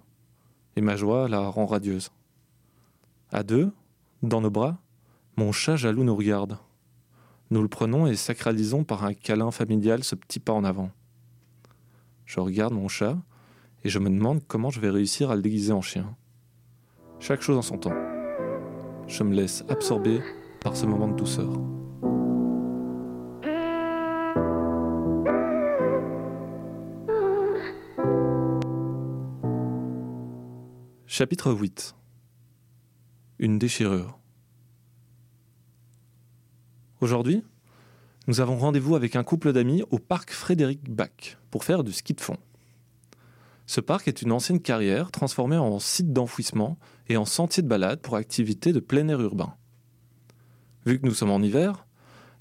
et 0.75 0.81
ma 0.81 0.95
joie 0.95 1.27
la 1.27 1.47
rend 1.49 1.65
radieuse. 1.65 2.11
À 3.31 3.43
deux, 3.43 3.71
dans 4.23 4.41
nos 4.41 4.49
bras, 4.49 4.77
mon 5.35 5.51
chat 5.51 5.75
jaloux 5.75 6.03
nous 6.03 6.15
regarde. 6.15 6.57
Nous 7.49 7.61
le 7.61 7.69
prenons 7.69 8.07
et 8.07 8.15
sacralisons 8.15 8.83
par 8.83 9.05
un 9.05 9.13
câlin 9.13 9.51
familial 9.51 10.03
ce 10.03 10.15
petit 10.15 10.39
pas 10.39 10.53
en 10.53 10.65
avant. 10.65 10.91
Je 12.25 12.41
regarde 12.41 12.73
mon 12.73 12.89
chat 12.89 13.17
et 13.85 13.89
je 13.89 13.99
me 13.99 14.09
demande 14.09 14.41
comment 14.47 14.69
je 14.69 14.81
vais 14.81 14.89
réussir 14.89 15.31
à 15.31 15.35
le 15.35 15.41
déguiser 15.41 15.71
en 15.71 15.81
chien. 15.81 16.13
Chaque 17.19 17.41
chose 17.41 17.57
en 17.57 17.61
son 17.61 17.77
temps. 17.77 17.95
Je 19.07 19.23
me 19.23 19.33
laisse 19.33 19.63
absorber 19.69 20.21
par 20.59 20.75
ce 20.75 20.85
moment 20.85 21.07
de 21.07 21.15
douceur. 21.15 21.49
Chapitre 31.05 31.53
8 31.53 31.95
Une 33.39 33.57
déchirure. 33.57 34.16
Aujourd'hui, 36.99 37.43
nous 38.25 38.41
avons 38.41 38.57
rendez-vous 38.57 38.95
avec 38.95 39.15
un 39.15 39.23
couple 39.23 39.53
d'amis 39.53 39.83
au 39.91 39.99
parc 39.99 40.31
Frédéric 40.31 40.89
Bach 40.89 41.37
pour 41.51 41.63
faire 41.63 41.83
du 41.83 41.93
ski 41.93 42.15
de 42.15 42.21
fond. 42.21 42.37
Ce 43.67 43.81
parc 43.81 44.07
est 44.07 44.23
une 44.23 44.31
ancienne 44.31 44.59
carrière 44.59 45.11
transformée 45.11 45.57
en 45.57 45.77
site 45.77 46.11
d'enfouissement 46.11 46.79
et 47.07 47.15
en 47.15 47.25
sentier 47.25 47.61
de 47.61 47.67
balade 47.67 48.01
pour 48.01 48.15
activités 48.15 48.73
de 48.73 48.79
plein 48.79 49.07
air 49.09 49.21
urbain. 49.21 49.53
Vu 50.87 50.99
que 50.99 51.05
nous 51.05 51.13
sommes 51.13 51.29
en 51.29 51.43
hiver, 51.43 51.85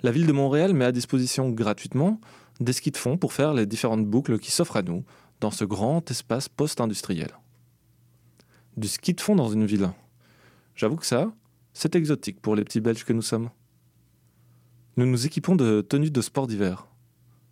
la 0.03 0.11
ville 0.11 0.27
de 0.27 0.33
Montréal 0.33 0.73
met 0.73 0.87
à 0.87 0.93
disposition 0.93 1.51
gratuitement 1.51 2.19
des 2.59 2.73
skis 2.73 2.93
de 2.93 2.97
fond 2.97 3.19
pour 3.19 3.35
faire 3.35 3.53
les 3.53 3.67
différentes 3.67 4.07
boucles 4.07 4.39
qui 4.39 4.53
s'offrent 4.53 4.77
à 4.77 4.83
nous 4.83 5.05
dans 5.41 5.51
ce 5.51 5.67
grand 5.67 6.11
espace 6.11 6.49
post-industriel. 6.49 7.33
Du 8.79 8.89
ski 8.89 9.13
de 9.13 9.21
fond 9.21 9.37
dans 9.37 9.51
une 9.51 9.67
ville. 9.67 9.91
J'avoue 10.75 10.97
que 10.97 11.05
ça, 11.05 11.31
c'est 11.75 11.95
exotique 11.95 12.41
pour 12.41 12.57
les 12.57 12.65
petits 12.65 12.81
Belges 12.81 13.05
que 13.05 13.13
nous 13.13 13.21
sommes. 13.21 13.51
Nous 14.99 15.05
nous 15.05 15.27
équipons 15.27 15.57
de 15.57 15.83
tenues 15.83 16.11
de 16.11 16.21
sport 16.23 16.47
d'hiver. 16.47 16.87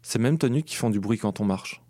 Ces 0.01 0.19
mêmes 0.19 0.39
tenues 0.39 0.63
qui 0.63 0.77
font 0.77 0.89
du 0.89 0.99
bruit 0.99 1.19
quand 1.19 1.41
on 1.41 1.45
marche. 1.45 1.83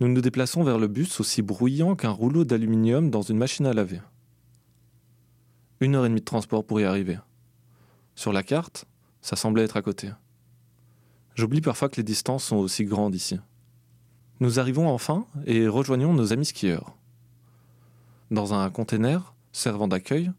Nous 0.00 0.08
nous 0.08 0.22
déplaçons 0.22 0.64
vers 0.64 0.78
le 0.78 0.88
bus 0.88 1.20
aussi 1.20 1.42
bruyant 1.42 1.94
qu'un 1.96 2.10
rouleau 2.10 2.46
d'aluminium 2.46 3.10
dans 3.10 3.20
une 3.20 3.36
machine 3.36 3.66
à 3.66 3.74
laver. 3.74 4.00
Une 5.80 5.94
heure 5.94 6.06
et 6.06 6.08
demie 6.08 6.20
de 6.20 6.24
transport 6.24 6.64
pour 6.64 6.80
y 6.80 6.84
arriver. 6.84 7.18
Sur 8.14 8.32
la 8.32 8.42
carte, 8.42 8.86
ça 9.20 9.36
semblait 9.36 9.64
être 9.64 9.76
à 9.76 9.82
côté. 9.82 10.10
J'oublie 11.34 11.60
parfois 11.60 11.90
que 11.90 11.96
les 11.96 12.02
distances 12.02 12.44
sont 12.44 12.56
aussi 12.56 12.86
grandes 12.86 13.14
ici. 13.14 13.38
Nous 14.40 14.58
arrivons 14.58 14.88
enfin 14.88 15.26
et 15.44 15.68
rejoignons 15.68 16.14
nos 16.14 16.32
amis 16.32 16.46
skieurs. 16.46 16.96
Dans 18.30 18.54
un 18.54 18.70
container 18.70 19.34
servant 19.52 19.88
d'accueil, 19.88 20.32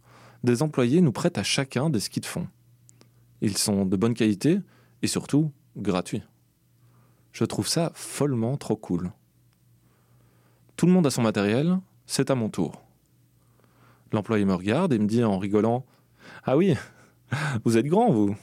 des 0.44 0.64
employés 0.64 1.02
nous 1.02 1.12
prêtent 1.12 1.38
à 1.38 1.44
chacun 1.44 1.92
des 1.92 2.00
skis 2.00 2.22
de 2.22 2.26
fond. 2.26 2.48
Ils 3.42 3.58
sont 3.58 3.86
de 3.86 3.98
bonne 3.98 4.14
qualité 4.14 4.60
et 5.02 5.08
surtout 5.08 5.52
gratuits. 5.76 6.24
Je 7.32 7.46
trouve 7.46 7.68
ça 7.68 7.92
follement 7.94 8.58
trop 8.58 8.76
cool. 8.76 9.12
Tout 10.76 10.86
le 10.86 10.92
monde 10.92 11.08
a 11.08 11.12
son 11.12 11.22
matériel, 11.22 11.80
c'est 12.06 12.32
à 12.32 12.36
mon 12.36 12.50
tour. 12.50 12.82
L'employé 14.12 14.46
me 14.46 14.54
regarde 14.54 14.94
et 14.94 15.00
me 15.00 15.08
dit 15.08 15.24
en 15.24 15.38
rigolant 15.38 15.86
Ah 16.44 16.58
oui, 16.58 16.76
vous 17.66 17.78
êtes 17.78 17.88
grand, 17.88 18.12
vous 18.12 18.36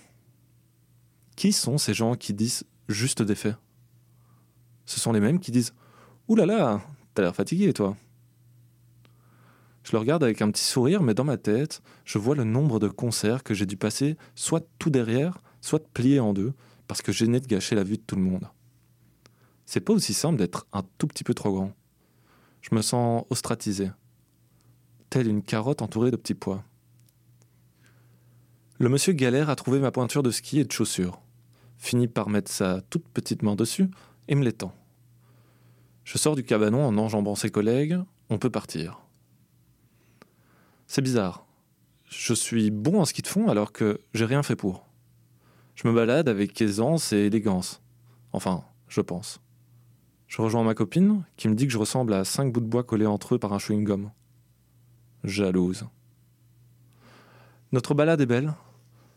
Qui 1.37 1.53
sont 1.53 1.79
ces 1.79 1.95
gens 1.95 2.15
qui 2.15 2.35
disent 2.35 2.65
juste 2.89 3.23
des 3.23 3.35
faits? 3.35 3.57
Ce 4.85 5.01
sont 5.01 5.13
les 5.13 5.21
mêmes 5.21 5.41
qui 5.41 5.51
disent 5.51 5.75
Ouh 6.29 6.37
là 6.37 6.47
là, 6.47 6.81
t'as 7.15 7.23
l'air 7.23 7.35
fatigué, 7.35 7.73
toi. 7.73 7.97
Je 9.85 9.93
le 9.93 9.99
regarde 9.99 10.25
avec 10.25 10.41
un 10.41 10.51
petit 10.51 10.65
sourire, 10.65 11.03
mais 11.03 11.15
dans 11.15 11.25
ma 11.25 11.37
tête, 11.37 11.83
je 12.07 12.17
vois 12.19 12.35
le 12.35 12.45
nombre 12.45 12.81
de 12.81 12.89
concerts 12.89 13.45
que 13.45 13.53
j'ai 13.53 13.67
dû 13.67 13.77
passer, 13.77 14.17
soit 14.35 14.67
tout 14.79 14.89
derrière, 14.91 15.39
soit 15.61 15.87
plié 15.93 16.21
en 16.21 16.33
deux, 16.33 16.55
parce 16.89 17.03
que 17.03 17.13
gêné 17.13 17.39
de 17.39 17.47
gâcher 17.47 17.77
la 17.77 17.85
vue 17.85 17.99
de 17.99 18.03
tout 18.03 18.17
le 18.17 18.23
monde. 18.23 18.49
C'est 19.67 19.81
pas 19.81 19.93
aussi 19.93 20.15
simple 20.15 20.39
d'être 20.39 20.67
un 20.73 20.85
tout 20.99 21.07
petit 21.07 21.23
peu 21.23 21.35
trop 21.35 21.53
grand. 21.53 21.73
Je 22.63 22.75
me 22.75 22.81
sens 22.81 23.25
ostratisé, 23.29 23.91
telle 25.11 25.29
une 25.29 25.43
carotte 25.43 25.83
entourée 25.83 26.11
de 26.11 26.17
petits 26.17 26.35
pois. 26.35 26.65
Le 28.79 28.89
monsieur 28.89 29.13
galère 29.13 29.51
à 29.51 29.57
trouver 29.57 29.81
ma 29.81 29.91
pointure 29.91 30.23
de 30.23 30.31
ski 30.31 30.61
et 30.61 30.65
de 30.65 30.73
chaussures, 30.73 31.21
finit 31.77 32.09
par 32.09 32.31
mettre 32.31 32.51
sa 32.51 32.81
toute 32.89 33.07
petite 33.09 33.43
main 33.43 33.55
dessus 33.55 33.91
et 34.29 34.35
me 34.35 34.45
l'étend. 34.45 34.75
Je 36.05 36.17
sors 36.17 36.37
du 36.37 36.43
cabanon 36.43 36.87
en 36.87 36.97
enjambant 36.97 37.35
ses 37.35 37.51
collègues, 37.51 37.99
on 38.31 38.39
peut 38.39 38.51
partir. 38.51 39.04
C'est 40.95 41.03
bizarre. 41.03 41.45
Je 42.09 42.35
suis 42.35 42.71
bon 42.71 43.01
en 43.01 43.05
ski 43.05 43.21
de 43.21 43.27
fond 43.27 43.49
alors 43.49 43.73
que 43.73 43.99
j'ai 44.13 44.27
rien 44.27 44.45
fait 44.45 44.55
pour. 44.55 44.87
Je 45.75 45.89
me 45.89 45.93
balade 45.93 46.29
avec 46.29 46.63
aisance 46.63 47.13
et 47.13 47.17
élégance. 47.17 47.83
Enfin, 48.33 48.63
je 48.87 49.01
pense. 49.01 49.41
Je 50.29 50.41
rejoins 50.41 50.63
ma 50.63 50.75
copine 50.75 51.25
qui 51.37 51.49
me 51.49 51.57
dit 51.57 51.67
que 51.67 51.73
je 51.73 51.79
ressemble 51.79 52.15
à 52.15 52.25
cinq 52.25 52.53
bouts 52.53 52.61
de 52.61 52.67
bois 52.67 52.85
collés 52.85 53.07
entre 53.07 53.35
eux 53.35 53.39
par 53.41 53.53
un 53.53 53.59
chewing-gum. 53.59 54.11
Jalouse. 55.25 55.85
Notre 57.73 57.95
balade 57.95 58.21
est 58.21 58.27
belle, 58.27 58.55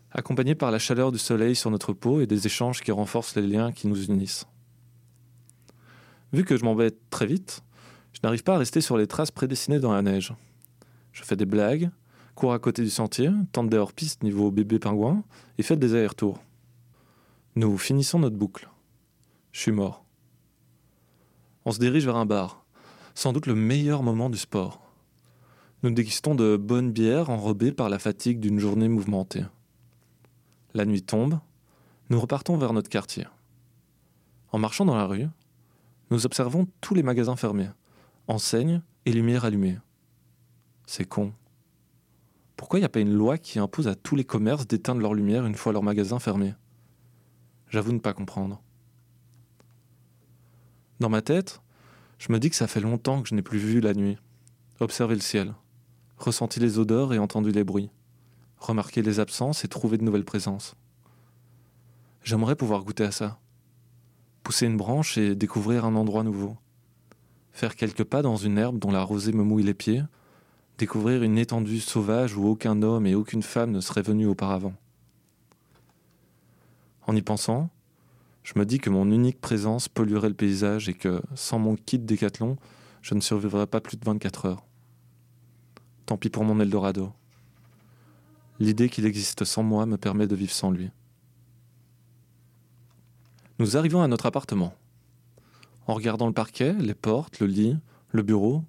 accompagnée 0.09 0.55
par 0.55 0.71
la 0.71 0.79
chaleur 0.79 1.11
du 1.11 1.19
soleil 1.19 1.55
sur 1.55 1.69
notre 1.69 1.93
peau 1.93 2.21
et 2.21 2.25
des 2.25 2.47
échanges 2.47 2.81
qui 2.81 2.91
renforcent 2.91 3.35
les 3.35 3.45
liens 3.45 3.71
qui 3.71 3.87
nous 3.87 4.05
unissent. 4.05 4.47
Vu 6.33 6.43
que 6.43 6.57
je 6.57 6.65
m'embête 6.65 6.97
très 7.11 7.27
vite, 7.27 7.61
je 8.13 8.19
n'arrive 8.23 8.41
pas 8.41 8.55
à 8.55 8.57
rester 8.57 8.81
sur 8.81 8.97
les 8.97 9.05
traces 9.05 9.29
prédestinées 9.29 9.79
dans 9.79 9.93
la 9.93 10.01
neige. 10.01 10.33
Je 11.17 11.23
fais 11.23 11.35
des 11.35 11.47
blagues, 11.47 11.89
cours 12.35 12.53
à 12.53 12.59
côté 12.59 12.83
du 12.83 12.91
sentier, 12.91 13.31
tente 13.51 13.71
des 13.71 13.77
hors-pistes 13.77 14.21
niveau 14.21 14.51
bébé 14.51 14.77
pingouin 14.77 15.23
et 15.57 15.63
fais 15.63 15.75
des 15.75 15.95
allers-retours. 15.95 16.39
Nous 17.55 17.75
finissons 17.79 18.19
notre 18.19 18.35
boucle. 18.35 18.69
Je 19.51 19.61
suis 19.61 19.71
mort. 19.71 20.05
On 21.65 21.71
se 21.71 21.79
dirige 21.79 22.05
vers 22.05 22.17
un 22.17 22.27
bar, 22.27 22.63
sans 23.15 23.33
doute 23.33 23.47
le 23.47 23.55
meilleur 23.55 24.03
moment 24.03 24.29
du 24.29 24.37
sport. 24.37 24.79
Nous 25.81 25.89
dégustons 25.89 26.35
de 26.35 26.55
bonnes 26.55 26.91
bières 26.91 27.31
enrobées 27.31 27.71
par 27.71 27.89
la 27.89 27.97
fatigue 27.97 28.39
d'une 28.39 28.59
journée 28.59 28.87
mouvementée. 28.87 29.45
La 30.75 30.85
nuit 30.85 31.01
tombe, 31.01 31.39
nous 32.11 32.19
repartons 32.19 32.57
vers 32.57 32.73
notre 32.73 32.89
quartier. 32.89 33.25
En 34.51 34.59
marchant 34.59 34.85
dans 34.85 34.95
la 34.95 35.07
rue, 35.07 35.25
nous 36.11 36.27
observons 36.27 36.67
tous 36.79 36.93
les 36.93 37.01
magasins 37.01 37.35
fermés, 37.35 37.71
enseignes 38.27 38.83
et 39.07 39.13
lumières 39.13 39.45
allumées. 39.45 39.79
C'est 40.87 41.05
con. 41.05 41.33
Pourquoi 42.55 42.79
il 42.79 42.81
n'y 42.81 42.85
a 42.85 42.89
pas 42.89 43.01
une 43.01 43.13
loi 43.13 43.37
qui 43.37 43.59
impose 43.59 43.89
à 43.89 43.95
tous 43.95 44.15
les 44.15 44.23
commerces 44.23 44.65
d'éteindre 44.65 45.01
leur 45.01 45.13
lumière 45.13 45.45
une 45.45 45.53
fois 45.53 45.73
leur 45.73 45.83
magasin 45.83 46.17
fermé? 46.17 46.55
J'avoue 47.67 47.91
ne 47.91 47.99
pas 47.99 48.13
comprendre. 48.13 48.61
Dans 51.01 51.09
ma 51.09 51.21
tête, 51.21 51.61
je 52.17 52.31
me 52.31 52.39
dis 52.39 52.49
que 52.49 52.55
ça 52.55 52.67
fait 52.67 52.79
longtemps 52.79 53.21
que 53.21 53.27
je 53.27 53.35
n'ai 53.35 53.41
plus 53.41 53.59
vu 53.59 53.81
la 53.81 53.93
nuit, 53.93 54.17
observé 54.79 55.13
le 55.13 55.21
ciel, 55.21 55.53
ressenti 56.17 56.61
les 56.61 56.79
odeurs 56.79 57.13
et 57.13 57.19
entendu 57.19 57.51
les 57.51 57.65
bruits, 57.65 57.91
remarqué 58.57 59.01
les 59.01 59.19
absences 59.19 59.65
et 59.65 59.67
trouvé 59.67 59.97
de 59.97 60.05
nouvelles 60.05 60.23
présences. 60.23 60.75
J'aimerais 62.23 62.55
pouvoir 62.55 62.85
goûter 62.85 63.03
à 63.03 63.11
ça, 63.11 63.39
pousser 64.41 64.65
une 64.65 64.77
branche 64.77 65.17
et 65.17 65.35
découvrir 65.35 65.83
un 65.83 65.95
endroit 65.95 66.23
nouveau, 66.23 66.55
faire 67.51 67.75
quelques 67.75 68.05
pas 68.05 68.21
dans 68.21 68.37
une 68.37 68.57
herbe 68.57 68.79
dont 68.79 68.91
la 68.91 69.03
rosée 69.03 69.33
me 69.33 69.43
mouille 69.43 69.63
les 69.63 69.73
pieds, 69.73 70.01
découvrir 70.77 71.23
une 71.23 71.37
étendue 71.37 71.79
sauvage 71.79 72.35
où 72.35 72.45
aucun 72.45 72.81
homme 72.81 73.07
et 73.07 73.15
aucune 73.15 73.43
femme 73.43 73.71
ne 73.71 73.81
seraient 73.81 74.01
venus 74.01 74.27
auparavant. 74.27 74.73
En 77.07 77.15
y 77.15 77.21
pensant, 77.21 77.69
je 78.43 78.53
me 78.57 78.65
dis 78.65 78.79
que 78.79 78.89
mon 78.89 79.09
unique 79.11 79.41
présence 79.41 79.89
polluerait 79.89 80.29
le 80.29 80.35
paysage 80.35 80.87
et 80.89 80.93
que, 80.93 81.21
sans 81.35 81.59
mon 81.59 81.75
kit 81.75 81.99
décathlon, 81.99 82.57
je 83.01 83.15
ne 83.15 83.21
survivrais 83.21 83.67
pas 83.67 83.81
plus 83.81 83.97
de 83.97 84.05
24 84.05 84.45
heures. 84.45 84.65
Tant 86.05 86.17
pis 86.17 86.29
pour 86.29 86.43
mon 86.43 86.59
Eldorado. 86.59 87.11
L'idée 88.59 88.89
qu'il 88.89 89.05
existe 89.05 89.45
sans 89.45 89.63
moi 89.63 89.85
me 89.85 89.97
permet 89.97 90.27
de 90.27 90.35
vivre 90.35 90.51
sans 90.51 90.71
lui. 90.71 90.89
Nous 93.59 93.77
arrivons 93.77 94.01
à 94.01 94.07
notre 94.07 94.25
appartement. 94.25 94.73
En 95.87 95.93
regardant 95.93 96.27
le 96.27 96.33
parquet, 96.33 96.73
les 96.73 96.93
portes, 96.93 97.39
le 97.39 97.47
lit, 97.47 97.77
le 98.11 98.21
bureau, 98.21 98.63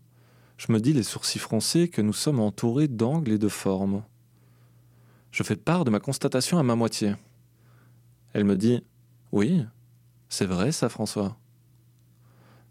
je 0.59 0.73
me 0.73 0.81
dis 0.81 0.93
les 0.93 1.05
sourcils 1.05 1.39
froncés 1.39 1.89
que 1.89 2.03
nous 2.03 2.13
sommes 2.13 2.41
entourés 2.41 2.89
d'angles 2.89 3.33
et 3.33 3.39
de 3.39 3.49
formes. 3.49 4.03
Je 5.31 5.45
fais 5.45 5.57
part 5.57 5.85
de 5.85 5.91
ma 5.91 6.01
constatation 6.01 6.59
à 6.59 6.65
ma 6.65 6.75
moitié. 6.75 7.15
Elle 8.33 8.45
me 8.45 8.57
dit 8.57 8.83
Oui, 9.31 9.65
c'est 10.29 10.47
vrai 10.47 10.73
ça, 10.73 10.89
François. 10.89 11.37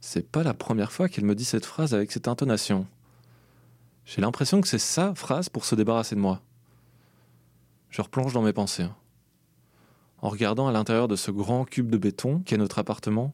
C'est 0.02 0.30
pas 0.30 0.44
la 0.44 0.54
première 0.54 0.92
fois 0.92 1.08
qu'elle 1.08 1.26
me 1.26 1.34
dit 1.34 1.46
cette 1.46 1.66
phrase 1.66 1.94
avec 1.94 2.12
cette 2.12 2.28
intonation. 2.28 2.86
J'ai 4.06 4.22
l'impression 4.22 4.60
que 4.60 4.68
c'est 4.68 4.78
sa 4.78 5.16
phrase 5.16 5.50
pour 5.50 5.66
se 5.66 5.76
débarrasser 5.76 6.16
de 6.16 6.22
moi. 6.22 6.42
Je 7.90 8.02
replonge 8.02 8.34
dans 8.34 8.42
mes 8.42 8.54
pensées. 8.54 8.88
En 10.22 10.30
regardant 10.30 10.68
à 10.68 10.72
l'intérieur 10.74 11.08
de 11.08 11.16
ce 11.16 11.32
grand 11.32 11.64
cube 11.64 11.90
de 11.90 11.98
béton 11.98 12.42
qu'est 12.46 12.58
notre 12.58 12.80
appartement, 12.80 13.34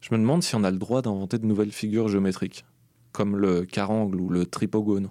je 0.00 0.14
me 0.14 0.18
demande 0.18 0.44
si 0.44 0.54
on 0.54 0.62
a 0.62 0.70
le 0.70 0.78
droit 0.78 1.02
d'inventer 1.02 1.38
de 1.38 1.46
nouvelles 1.46 1.72
figures 1.72 2.08
géométriques, 2.08 2.64
comme 3.18 3.36
le 3.36 3.64
carangle 3.64 4.20
ou 4.20 4.28
le 4.28 4.46
tripogone. 4.46 5.08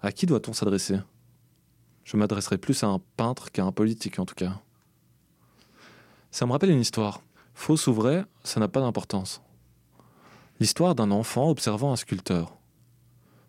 À 0.00 0.10
qui 0.10 0.24
doit-on 0.24 0.54
s'adresser? 0.54 0.98
Je 2.02 2.16
m'adresserai 2.16 2.56
plus 2.56 2.82
à 2.82 2.86
un 2.86 2.98
peintre 3.18 3.52
qu'à 3.52 3.62
un 3.62 3.72
politique 3.72 4.18
en 4.18 4.24
tout 4.24 4.34
cas. 4.34 4.62
Ça 6.30 6.46
me 6.46 6.52
rappelle 6.52 6.70
une 6.70 6.80
histoire. 6.80 7.20
Fausse 7.52 7.88
ou 7.88 7.92
vraie, 7.92 8.24
ça 8.42 8.58
n'a 8.58 8.68
pas 8.68 8.80
d'importance. 8.80 9.42
L'histoire 10.60 10.94
d'un 10.94 11.10
enfant 11.10 11.50
observant 11.50 11.92
un 11.92 11.96
sculpteur. 11.96 12.56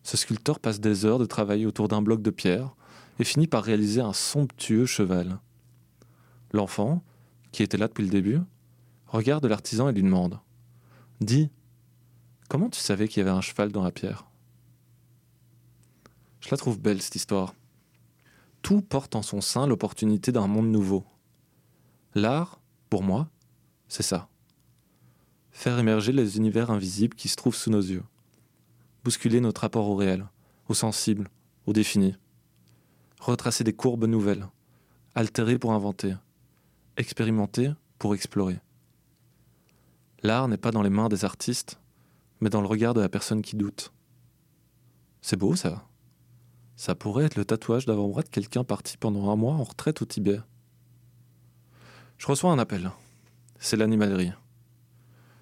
Ce 0.03 0.17
sculpteur 0.17 0.59
passe 0.59 0.81
des 0.81 1.05
heures 1.05 1.17
de 1.17 1.25
travail 1.25 1.65
autour 1.65 1.87
d'un 1.87 2.01
bloc 2.01 2.21
de 2.21 2.31
pierre 2.31 2.75
et 3.19 3.23
finit 3.23 3.47
par 3.47 3.63
réaliser 3.63 4.01
un 4.01 4.11
somptueux 4.11 4.85
cheval. 4.85 5.39
L'enfant, 6.51 7.01
qui 7.53 7.63
était 7.63 7.77
là 7.77 7.87
depuis 7.87 8.03
le 8.03 8.09
début, 8.09 8.41
regarde 9.07 9.45
l'artisan 9.45 9.87
et 9.87 9.93
lui 9.93 10.03
demande 10.03 10.41
Dis, 11.21 11.49
comment 12.49 12.69
tu 12.69 12.81
savais 12.81 13.07
qu'il 13.07 13.19
y 13.19 13.21
avait 13.21 13.29
un 13.35 13.41
cheval 13.41 13.71
dans 13.71 13.83
la 13.83 13.91
pierre? 13.91 14.25
Je 16.41 16.49
la 16.51 16.57
trouve 16.57 16.79
belle, 16.79 17.01
cette 17.01 17.15
histoire. 17.15 17.53
Tout 18.61 18.81
porte 18.81 19.15
en 19.15 19.21
son 19.21 19.39
sein 19.39 19.67
l'opportunité 19.67 20.33
d'un 20.33 20.47
monde 20.47 20.69
nouveau. 20.69 21.05
L'art, 22.15 22.59
pour 22.89 23.03
moi, 23.03 23.29
c'est 23.87 24.03
ça. 24.03 24.27
Faire 25.51 25.79
émerger 25.79 26.11
les 26.11 26.37
univers 26.37 26.71
invisibles 26.71 27.15
qui 27.15 27.29
se 27.29 27.35
trouvent 27.35 27.55
sous 27.55 27.69
nos 27.69 27.81
yeux. 27.81 28.03
Bousculer 29.03 29.41
notre 29.41 29.61
rapport 29.61 29.87
au 29.87 29.95
réel, 29.95 30.25
au 30.67 30.73
sensible, 30.73 31.29
au 31.65 31.73
défini. 31.73 32.15
Retracer 33.19 33.63
des 33.63 33.73
courbes 33.73 34.05
nouvelles. 34.05 34.47
Altérer 35.15 35.57
pour 35.57 35.73
inventer. 35.73 36.15
Expérimenter 36.97 37.71
pour 37.97 38.15
explorer. 38.15 38.59
L'art 40.23 40.47
n'est 40.47 40.57
pas 40.57 40.71
dans 40.71 40.81
les 40.81 40.89
mains 40.89 41.09
des 41.09 41.25
artistes, 41.25 41.79
mais 42.41 42.49
dans 42.49 42.61
le 42.61 42.67
regard 42.67 42.93
de 42.93 43.01
la 43.01 43.09
personne 43.09 43.41
qui 43.41 43.55
doute. 43.55 43.91
C'est 45.21 45.37
beau 45.37 45.55
ça. 45.55 45.85
Ça 46.75 46.95
pourrait 46.95 47.25
être 47.25 47.35
le 47.35 47.45
tatouage 47.45 47.85
d'avant-bras 47.85 48.23
de 48.23 48.29
quelqu'un 48.29 48.63
parti 48.63 48.97
pendant 48.97 49.29
un 49.29 49.35
mois 49.35 49.53
en 49.53 49.63
retraite 49.63 50.01
au 50.01 50.05
Tibet. 50.05 50.39
Je 52.17 52.27
reçois 52.27 52.51
un 52.51 52.59
appel. 52.59 52.91
C'est 53.59 53.77
l'animalerie. 53.77 54.31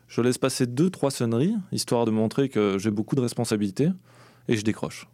Je 0.08 0.22
laisse 0.22 0.38
passer 0.38 0.66
deux, 0.66 0.89
trois 0.89 1.12
sonneries, 1.12 1.56
histoire 1.72 2.06
de 2.06 2.12
montrer 2.12 2.50
que 2.50 2.77
j'ai 2.77 2.92
beaucoup 2.92 3.16
de 3.16 3.22
responsabilités, 3.22 3.89
et 4.48 4.56
je 4.56 4.63
décroche. 4.63 5.08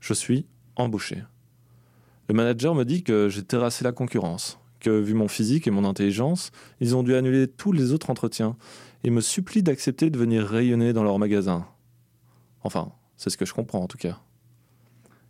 Je 0.00 0.14
suis 0.14 0.46
embauché. 0.76 1.22
Le 2.28 2.34
manager 2.34 2.74
me 2.74 2.84
dit 2.84 3.02
que 3.02 3.28
j'ai 3.28 3.42
terrassé 3.42 3.84
la 3.84 3.92
concurrence, 3.92 4.58
que 4.80 4.90
vu 4.90 5.14
mon 5.14 5.28
physique 5.28 5.66
et 5.66 5.70
mon 5.70 5.84
intelligence, 5.84 6.50
ils 6.80 6.96
ont 6.96 7.02
dû 7.02 7.14
annuler 7.14 7.48
tous 7.48 7.72
les 7.72 7.92
autres 7.92 8.10
entretiens, 8.10 8.56
et 9.04 9.10
me 9.10 9.20
supplie 9.20 9.62
d'accepter 9.62 10.10
de 10.10 10.18
venir 10.18 10.44
rayonner 10.44 10.92
dans 10.92 11.04
leur 11.04 11.18
magasin. 11.18 11.66
Enfin, 12.62 12.92
c'est 13.16 13.30
ce 13.30 13.36
que 13.36 13.44
je 13.44 13.54
comprends 13.54 13.82
en 13.82 13.86
tout 13.86 13.98
cas. 13.98 14.20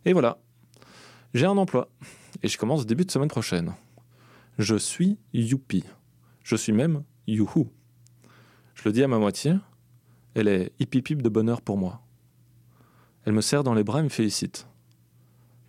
Et 0.05 0.13
voilà. 0.13 0.39
J'ai 1.33 1.45
un 1.45 1.57
emploi, 1.57 1.89
et 2.41 2.47
je 2.47 2.57
commence 2.57 2.85
début 2.85 3.05
de 3.05 3.11
semaine 3.11 3.27
prochaine. 3.27 3.75
Je 4.57 4.75
suis 4.75 5.17
youpi. 5.33 5.83
Je 6.43 6.55
suis 6.55 6.73
même 6.73 7.03
youhou. 7.27 7.69
Je 8.73 8.83
le 8.85 8.91
dis 8.91 9.03
à 9.03 9.07
ma 9.07 9.19
moitié. 9.19 9.53
Elle 10.33 10.47
est 10.47 10.71
hip 10.79 11.15
de 11.15 11.29
bonheur 11.29 11.61
pour 11.61 11.77
moi. 11.77 12.01
Elle 13.25 13.33
me 13.33 13.41
serre 13.41 13.63
dans 13.63 13.73
les 13.73 13.83
bras 13.83 13.99
et 13.99 14.03
me 14.03 14.09
félicite. 14.09 14.67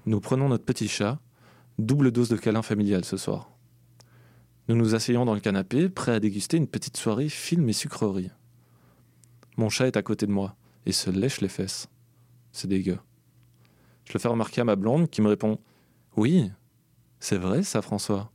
Nous 0.07 0.21
prenons 0.21 0.49
notre 0.49 0.65
petit 0.65 0.89
chat, 0.89 1.19
double 1.79 2.11
dose 2.11 2.29
de 2.29 2.37
câlin 2.37 2.63
familial 2.63 3.05
ce 3.05 3.17
soir. 3.17 3.51
Nous 4.69 4.77
nous 4.77 4.95
asseyons 4.95 5.25
dans 5.25 5.35
le 5.35 5.41
canapé, 5.41 5.89
prêts 5.89 6.13
à 6.13 6.21
déguster 6.21 6.57
une 6.57 6.69
petite 6.69 6.97
soirée 6.97 7.29
film 7.29 7.69
et 7.69 7.73
sucrerie. 7.73 8.31
Mon 9.57 9.69
chat 9.69 9.87
est 9.87 9.97
à 9.97 10.03
côté 10.03 10.27
de 10.27 10.33
moi 10.33 10.57
et 10.87 10.93
se 10.93 11.11
lèche 11.11 11.41
les 11.41 11.49
fesses. 11.49 11.89
C'est 12.53 12.69
dégueu. 12.69 12.99
Je 14.05 14.13
le 14.15 14.19
fais 14.19 14.29
remarquer 14.29 14.61
à 14.61 14.65
ma 14.65 14.77
blonde 14.77 15.11
qui 15.11 15.23
me 15.23 15.29
répond 15.29 15.59
Oui, 16.17 16.51
c'est 17.21 17.37
vrai 17.37 17.63
ça, 17.63 17.83
François. 17.83 18.33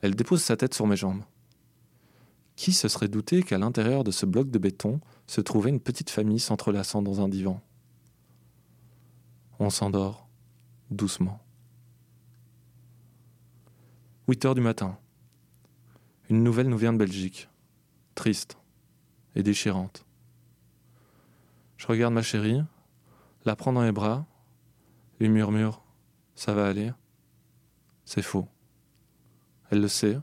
Elle 0.00 0.14
dépose 0.14 0.42
sa 0.42 0.56
tête 0.56 0.74
sur 0.74 0.86
mes 0.86 0.96
jambes. 0.96 1.22
Qui 2.56 2.72
se 2.72 2.88
serait 2.88 3.08
douté 3.08 3.42
qu'à 3.42 3.58
l'intérieur 3.58 4.04
de 4.04 4.10
ce 4.10 4.26
bloc 4.26 4.50
de 4.50 4.58
béton 4.58 5.00
se 5.26 5.40
trouvait 5.40 5.70
une 5.70 5.80
petite 5.80 6.10
famille 6.10 6.40
s'entrelaçant 6.40 7.02
dans 7.02 7.20
un 7.20 7.28
divan 7.28 7.60
On 9.58 9.70
s'endort, 9.70 10.28
doucement. 10.90 11.43
8 14.26 14.46
heures 14.46 14.54
du 14.54 14.62
matin. 14.62 14.96
Une 16.30 16.42
nouvelle 16.42 16.70
nous 16.70 16.78
vient 16.78 16.94
de 16.94 16.98
Belgique. 16.98 17.50
Triste 18.14 18.56
et 19.34 19.42
déchirante. 19.42 20.06
Je 21.76 21.86
regarde 21.86 22.14
ma 22.14 22.22
chérie, 22.22 22.62
la 23.44 23.54
prends 23.54 23.74
dans 23.74 23.82
les 23.82 23.92
bras, 23.92 24.24
lui 25.20 25.28
murmure 25.28 25.82
Ça 26.34 26.54
va 26.54 26.66
aller 26.66 26.90
C'est 28.06 28.22
faux. 28.22 28.48
Elle 29.68 29.82
le 29.82 29.88
sait, 29.88 30.18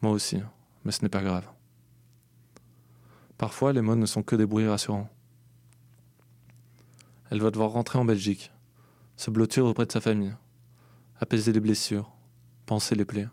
moi 0.00 0.12
aussi, 0.12 0.40
mais 0.84 0.92
ce 0.92 1.02
n'est 1.02 1.08
pas 1.08 1.22
grave. 1.22 1.48
Parfois, 3.36 3.72
les 3.72 3.82
mots 3.82 3.96
ne 3.96 4.06
sont 4.06 4.22
que 4.22 4.36
des 4.36 4.46
bruits 4.46 4.68
rassurants. 4.68 5.08
Elle 7.30 7.42
va 7.42 7.50
devoir 7.50 7.70
rentrer 7.70 7.98
en 7.98 8.04
Belgique, 8.04 8.52
se 9.16 9.32
blottir 9.32 9.64
auprès 9.64 9.86
de 9.86 9.92
sa 9.92 10.00
famille, 10.00 10.36
apaiser 11.18 11.52
les 11.52 11.60
blessures, 11.60 12.12
penser 12.68 12.94
les 12.94 13.06
plaies. 13.06 13.28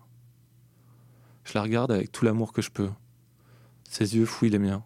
Je 1.43 1.55
la 1.55 1.61
regarde 1.61 1.91
avec 1.91 2.09
tout 2.09 2.23
l'amour 2.23 2.53
que 2.53 2.61
je 2.61 2.71
peux. 2.71 2.89
Ses 3.83 4.15
yeux 4.15 4.25
fouillent 4.25 4.49
les 4.49 4.59
miens, 4.59 4.81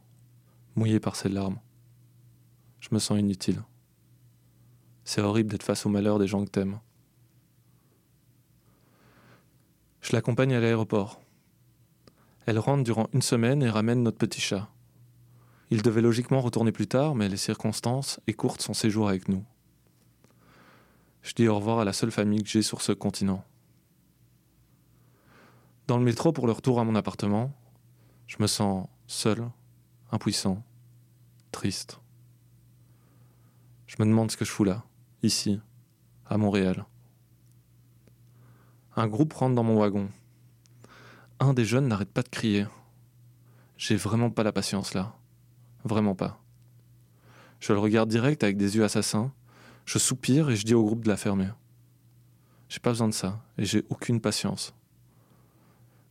mouillés 0.76 1.00
par 1.00 1.16
ses 1.16 1.30
larmes. 1.30 1.60
Je 2.80 2.90
me 2.92 2.98
sens 2.98 3.20
inutile. 3.20 3.62
C'est 5.04 5.22
horrible 5.22 5.52
d'être 5.52 5.62
face 5.62 5.86
au 5.86 5.90
malheur 5.90 6.18
des 6.18 6.26
gens 6.26 6.44
que 6.44 6.50
t'aimes. 6.50 6.80
Je 10.02 10.14
l'accompagne 10.14 10.56
à 10.56 10.60
l'aéroport. 10.60 11.22
Elle 12.48 12.58
rentre 12.58 12.84
durant 12.84 13.08
une 13.14 13.22
semaine 13.22 13.62
et 13.62 13.70
ramène 13.70 14.02
notre 14.02 14.18
petit 14.18 14.42
chat. 14.42 14.68
Il 15.70 15.84
devait 15.84 16.02
logiquement 16.02 16.42
retourner 16.42 16.72
plus 16.72 16.88
tard, 16.88 17.14
mais 17.14 17.30
les 17.30 17.38
circonstances 17.38 18.20
écourtent 18.26 18.64
son 18.64 18.74
séjour 18.74 19.10
avec 19.10 19.28
nous. 19.28 19.46
Je 21.22 21.34
dis 21.36 21.48
au 21.48 21.56
revoir 21.56 21.78
à 21.80 21.86
la 21.86 21.94
seule 21.94 22.12
famille 22.12 22.42
que 22.42 22.50
j'ai 22.50 22.64
sur 22.64 22.82
ce 22.82 22.94
continent. 22.94 23.46
Dans 25.90 25.98
le 25.98 26.04
métro 26.04 26.32
pour 26.32 26.46
le 26.46 26.54
retour 26.54 26.80
à 26.80 26.84
mon 26.84 26.94
appartement, 26.94 27.52
je 28.28 28.36
me 28.40 28.46
sens 28.46 28.88
seul, 29.08 29.50
impuissant, 30.12 30.64
triste. 31.52 32.00
Je 33.88 33.96
me 33.98 34.06
demande 34.06 34.30
ce 34.30 34.38
que 34.38 34.46
je 34.46 34.52
fous 34.52 34.66
là, 34.66 34.84
ici, 35.24 35.60
à 36.28 36.38
Montréal. 36.38 36.86
Un 38.96 39.08
groupe 39.08 39.34
rentre 39.34 39.56
dans 39.56 39.64
mon 39.64 39.80
wagon. 39.80 40.10
Un 41.40 41.56
des 41.56 41.66
jeunes 41.66 41.88
n'arrête 41.88 42.14
pas 42.14 42.22
de 42.22 42.30
crier. 42.30 42.68
J'ai 43.76 43.96
vraiment 43.96 44.30
pas 44.30 44.44
la 44.44 44.52
patience 44.52 44.94
là. 44.94 45.16
Vraiment 45.86 46.14
pas. 46.14 46.40
Je 47.60 47.74
le 47.74 47.80
regarde 47.80 48.10
direct 48.10 48.44
avec 48.44 48.58
des 48.58 48.76
yeux 48.76 48.84
assassins. 48.84 49.34
Je 49.86 49.98
soupire 49.98 50.52
et 50.52 50.56
je 50.56 50.68
dis 50.68 50.76
au 50.76 50.86
groupe 50.86 51.04
de 51.04 51.10
la 51.10 51.18
fermer. 51.18 51.50
J'ai 52.68 52.80
pas 52.80 52.92
besoin 52.92 53.08
de 53.08 53.14
ça 53.16 53.44
et 53.58 53.66
j'ai 53.66 53.84
aucune 53.90 54.22
patience. 54.22 54.76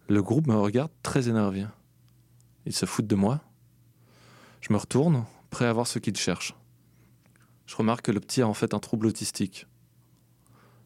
Le 0.09 0.23
groupe 0.23 0.47
me 0.47 0.57
regarde 0.57 0.91
très 1.03 1.29
énervé. 1.29 1.67
Ils 2.65 2.73
se 2.73 2.87
foutent 2.87 3.07
de 3.07 3.15
moi. 3.15 3.43
Je 4.63 4.73
me 4.73 4.79
retourne, 4.79 5.27
prêt 5.51 5.67
à 5.67 5.73
voir 5.75 5.87
ce 5.87 5.99
qu'ils 5.99 6.17
cherchent. 6.17 6.55
Je 7.67 7.77
remarque 7.77 8.07
que 8.07 8.13
le 8.13 8.21
petit 8.21 8.41
a 8.41 8.49
en 8.49 8.55
fait 8.55 8.73
un 8.73 8.79
trouble 8.79 9.07
autistique. 9.07 9.67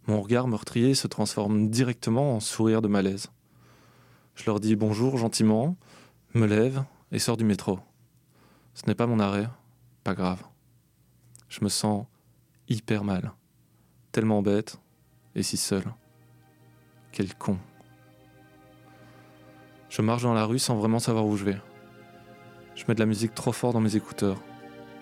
Mon 0.08 0.20
regard 0.20 0.48
meurtrier 0.48 0.96
se 0.96 1.06
transforme 1.06 1.70
directement 1.70 2.34
en 2.34 2.40
sourire 2.40 2.82
de 2.82 2.88
malaise. 2.88 3.28
Je 4.34 4.44
leur 4.46 4.58
dis 4.58 4.74
bonjour 4.74 5.16
gentiment, 5.16 5.76
me 6.34 6.46
lève 6.46 6.84
et 7.12 7.20
sors 7.20 7.36
du 7.36 7.44
métro. 7.44 7.78
Ce 8.74 8.82
n'est 8.88 8.96
pas 8.96 9.06
mon 9.06 9.20
arrêt, 9.20 9.48
pas 10.02 10.14
grave. 10.14 10.42
Je 11.48 11.62
me 11.62 11.68
sens 11.68 12.06
hyper 12.68 13.04
mal, 13.04 13.32
tellement 14.10 14.42
bête 14.42 14.80
et 15.36 15.44
si 15.44 15.56
seul. 15.56 15.84
Quel 17.12 17.32
con. 17.36 17.58
Je 19.92 20.00
marche 20.00 20.22
dans 20.22 20.32
la 20.32 20.46
rue 20.46 20.58
sans 20.58 20.74
vraiment 20.76 21.00
savoir 21.00 21.26
où 21.26 21.36
je 21.36 21.44
vais. 21.44 21.58
Je 22.74 22.84
mets 22.88 22.94
de 22.94 23.00
la 23.00 23.04
musique 23.04 23.34
trop 23.34 23.52
fort 23.52 23.74
dans 23.74 23.80
mes 23.82 23.94
écouteurs. 23.94 24.38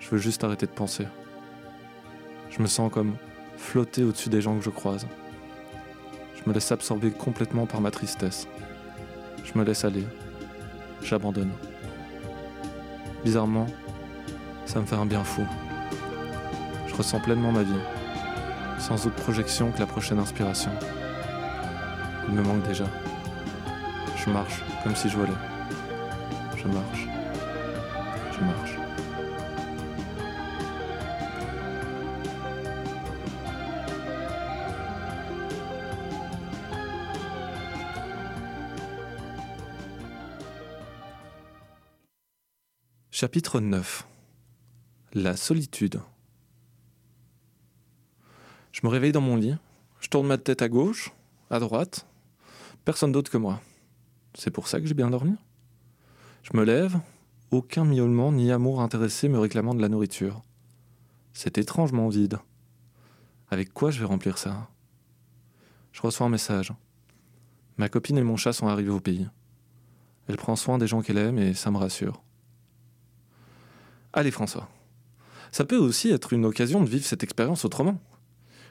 Je 0.01 0.09
veux 0.09 0.17
juste 0.17 0.43
arrêter 0.43 0.65
de 0.65 0.71
penser. 0.71 1.07
Je 2.49 2.61
me 2.61 2.67
sens 2.67 2.91
comme 2.91 3.15
flotter 3.55 4.03
au-dessus 4.03 4.27
des 4.27 4.41
gens 4.41 4.57
que 4.57 4.65
je 4.65 4.69
croise. 4.69 5.07
Je 6.35 6.41
me 6.45 6.53
laisse 6.53 6.73
absorber 6.73 7.09
complètement 7.09 7.67
par 7.67 7.79
ma 7.79 7.89
tristesse. 7.89 8.49
Je 9.45 9.57
me 9.57 9.63
laisse 9.63 9.85
aller. 9.85 10.03
J'abandonne. 11.01 11.51
Bizarrement, 13.23 13.67
ça 14.65 14.81
me 14.81 14.85
fait 14.85 14.97
un 14.97 15.05
bien 15.05 15.23
fou. 15.23 15.43
Je 16.87 16.95
ressens 16.95 17.21
pleinement 17.21 17.53
ma 17.53 17.63
vie, 17.63 17.71
sans 18.77 19.07
autre 19.07 19.23
projection 19.23 19.71
que 19.71 19.79
la 19.79 19.85
prochaine 19.85 20.19
inspiration. 20.19 20.71
Il 22.27 22.33
me 22.35 22.41
manque 22.41 22.67
déjà. 22.67 22.87
Je 24.23 24.29
marche 24.29 24.61
comme 24.83 24.95
si 24.95 25.09
je 25.09 25.17
volais. 25.17 25.33
Je 26.55 26.67
marche. 26.67 27.07
Je 28.31 28.39
marche. 28.45 28.77
Chapitre 43.09 43.59
9 43.59 44.07
La 45.15 45.35
solitude. 45.35 45.99
Je 48.71 48.81
me 48.83 48.87
réveille 48.87 49.11
dans 49.11 49.21
mon 49.21 49.35
lit, 49.35 49.55
je 49.99 50.09
tourne 50.09 50.27
ma 50.27 50.37
tête 50.37 50.61
à 50.61 50.69
gauche, 50.69 51.11
à 51.49 51.59
droite, 51.59 52.05
personne 52.85 53.11
d'autre 53.11 53.31
que 53.31 53.37
moi. 53.37 53.59
C'est 54.33 54.51
pour 54.51 54.67
ça 54.67 54.79
que 54.79 54.85
j'ai 54.85 54.93
bien 54.93 55.09
dormi. 55.09 55.35
Je 56.43 56.57
me 56.57 56.63
lève, 56.63 56.99
aucun 57.51 57.85
miaulement 57.85 58.31
ni 58.31 58.51
amour 58.51 58.81
intéressé 58.81 59.29
me 59.29 59.39
réclamant 59.39 59.75
de 59.75 59.81
la 59.81 59.89
nourriture. 59.89 60.41
C'est 61.33 61.57
étrangement 61.57 62.07
vide. 62.09 62.39
Avec 63.49 63.73
quoi 63.73 63.91
je 63.91 63.99
vais 63.99 64.05
remplir 64.05 64.37
ça? 64.37 64.69
Je 65.91 66.01
reçois 66.01 66.27
un 66.27 66.29
message. 66.29 66.73
Ma 67.77 67.89
copine 67.89 68.17
et 68.17 68.23
mon 68.23 68.37
chat 68.37 68.53
sont 68.53 68.67
arrivés 68.67 68.91
au 68.91 68.99
pays. 68.99 69.27
Elle 70.27 70.37
prend 70.37 70.55
soin 70.55 70.77
des 70.77 70.87
gens 70.87 71.01
qu'elle 71.01 71.17
aime 71.17 71.37
et 71.37 71.53
ça 71.53 71.71
me 71.71 71.77
rassure. 71.77 72.23
Allez 74.13 74.31
François, 74.31 74.69
ça 75.51 75.65
peut 75.65 75.77
aussi 75.77 76.09
être 76.09 76.33
une 76.33 76.45
occasion 76.45 76.81
de 76.81 76.89
vivre 76.89 77.05
cette 77.05 77.23
expérience 77.23 77.65
autrement. 77.65 77.99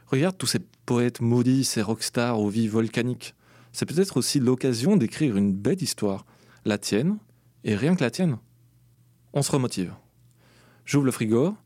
Regarde 0.07 0.37
tous 0.37 0.47
ces 0.47 0.61
poètes 0.87 1.21
maudits, 1.21 1.65
ces 1.65 1.83
rockstars 1.83 2.41
aux 2.41 2.49
vies 2.49 2.69
volcaniques. 2.69 3.35
C'est 3.73 3.87
peut-être 3.87 4.17
aussi 4.17 4.41
l'occasion 4.41 4.97
d'écrire 4.97 5.37
une 5.37 5.55
belle 5.55 5.83
histoire, 5.83 6.27
la 6.65 6.79
tienne, 6.79 7.19
et 7.65 7.75
rien 7.75 7.95
que 7.95 8.03
la 8.03 8.11
tienne. 8.11 8.39
On 9.33 9.43
se 9.43 9.53
remotive. 9.53 9.95
J'ouvre 10.85 11.07
le 11.07 11.13
frigo, 11.13 11.57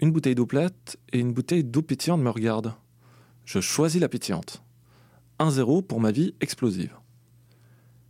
une 0.00 0.12
bouteille 0.12 0.34
d'eau 0.34 0.46
plate 0.46 0.98
et 1.12 1.18
une 1.18 1.32
bouteille 1.32 1.64
d'eau 1.64 1.82
pétillante 1.82 2.20
me 2.20 2.30
regardent. 2.30 2.74
Je 3.44 3.60
choisis 3.60 4.00
la 4.00 4.08
pétillante. 4.08 4.62
1-0 5.38 5.86
pour 5.86 6.00
ma 6.00 6.10
vie 6.10 6.34
explosive. 6.40 6.94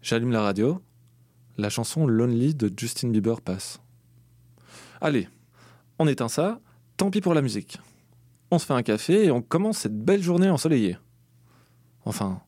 J'allume 0.02 0.32
la 0.32 0.42
radio. 0.42 0.82
La 1.58 1.70
chanson 1.70 2.06
Lonely 2.06 2.54
de 2.54 2.70
Justin 2.76 3.08
Bieber 3.08 3.40
passe. 3.40 3.80
Allez, 5.00 5.28
on 5.98 6.06
éteint 6.06 6.28
ça, 6.28 6.60
tant 6.96 7.10
pis 7.10 7.20
pour 7.20 7.34
la 7.34 7.42
musique. 7.42 7.78
On 8.50 8.58
se 8.58 8.66
fait 8.66 8.74
un 8.74 8.82
café 8.82 9.26
et 9.26 9.30
on 9.30 9.42
commence 9.42 9.78
cette 9.78 9.98
belle 9.98 10.22
journée 10.22 10.50
ensoleillée. 10.50 10.98
Enfin, 12.04 12.40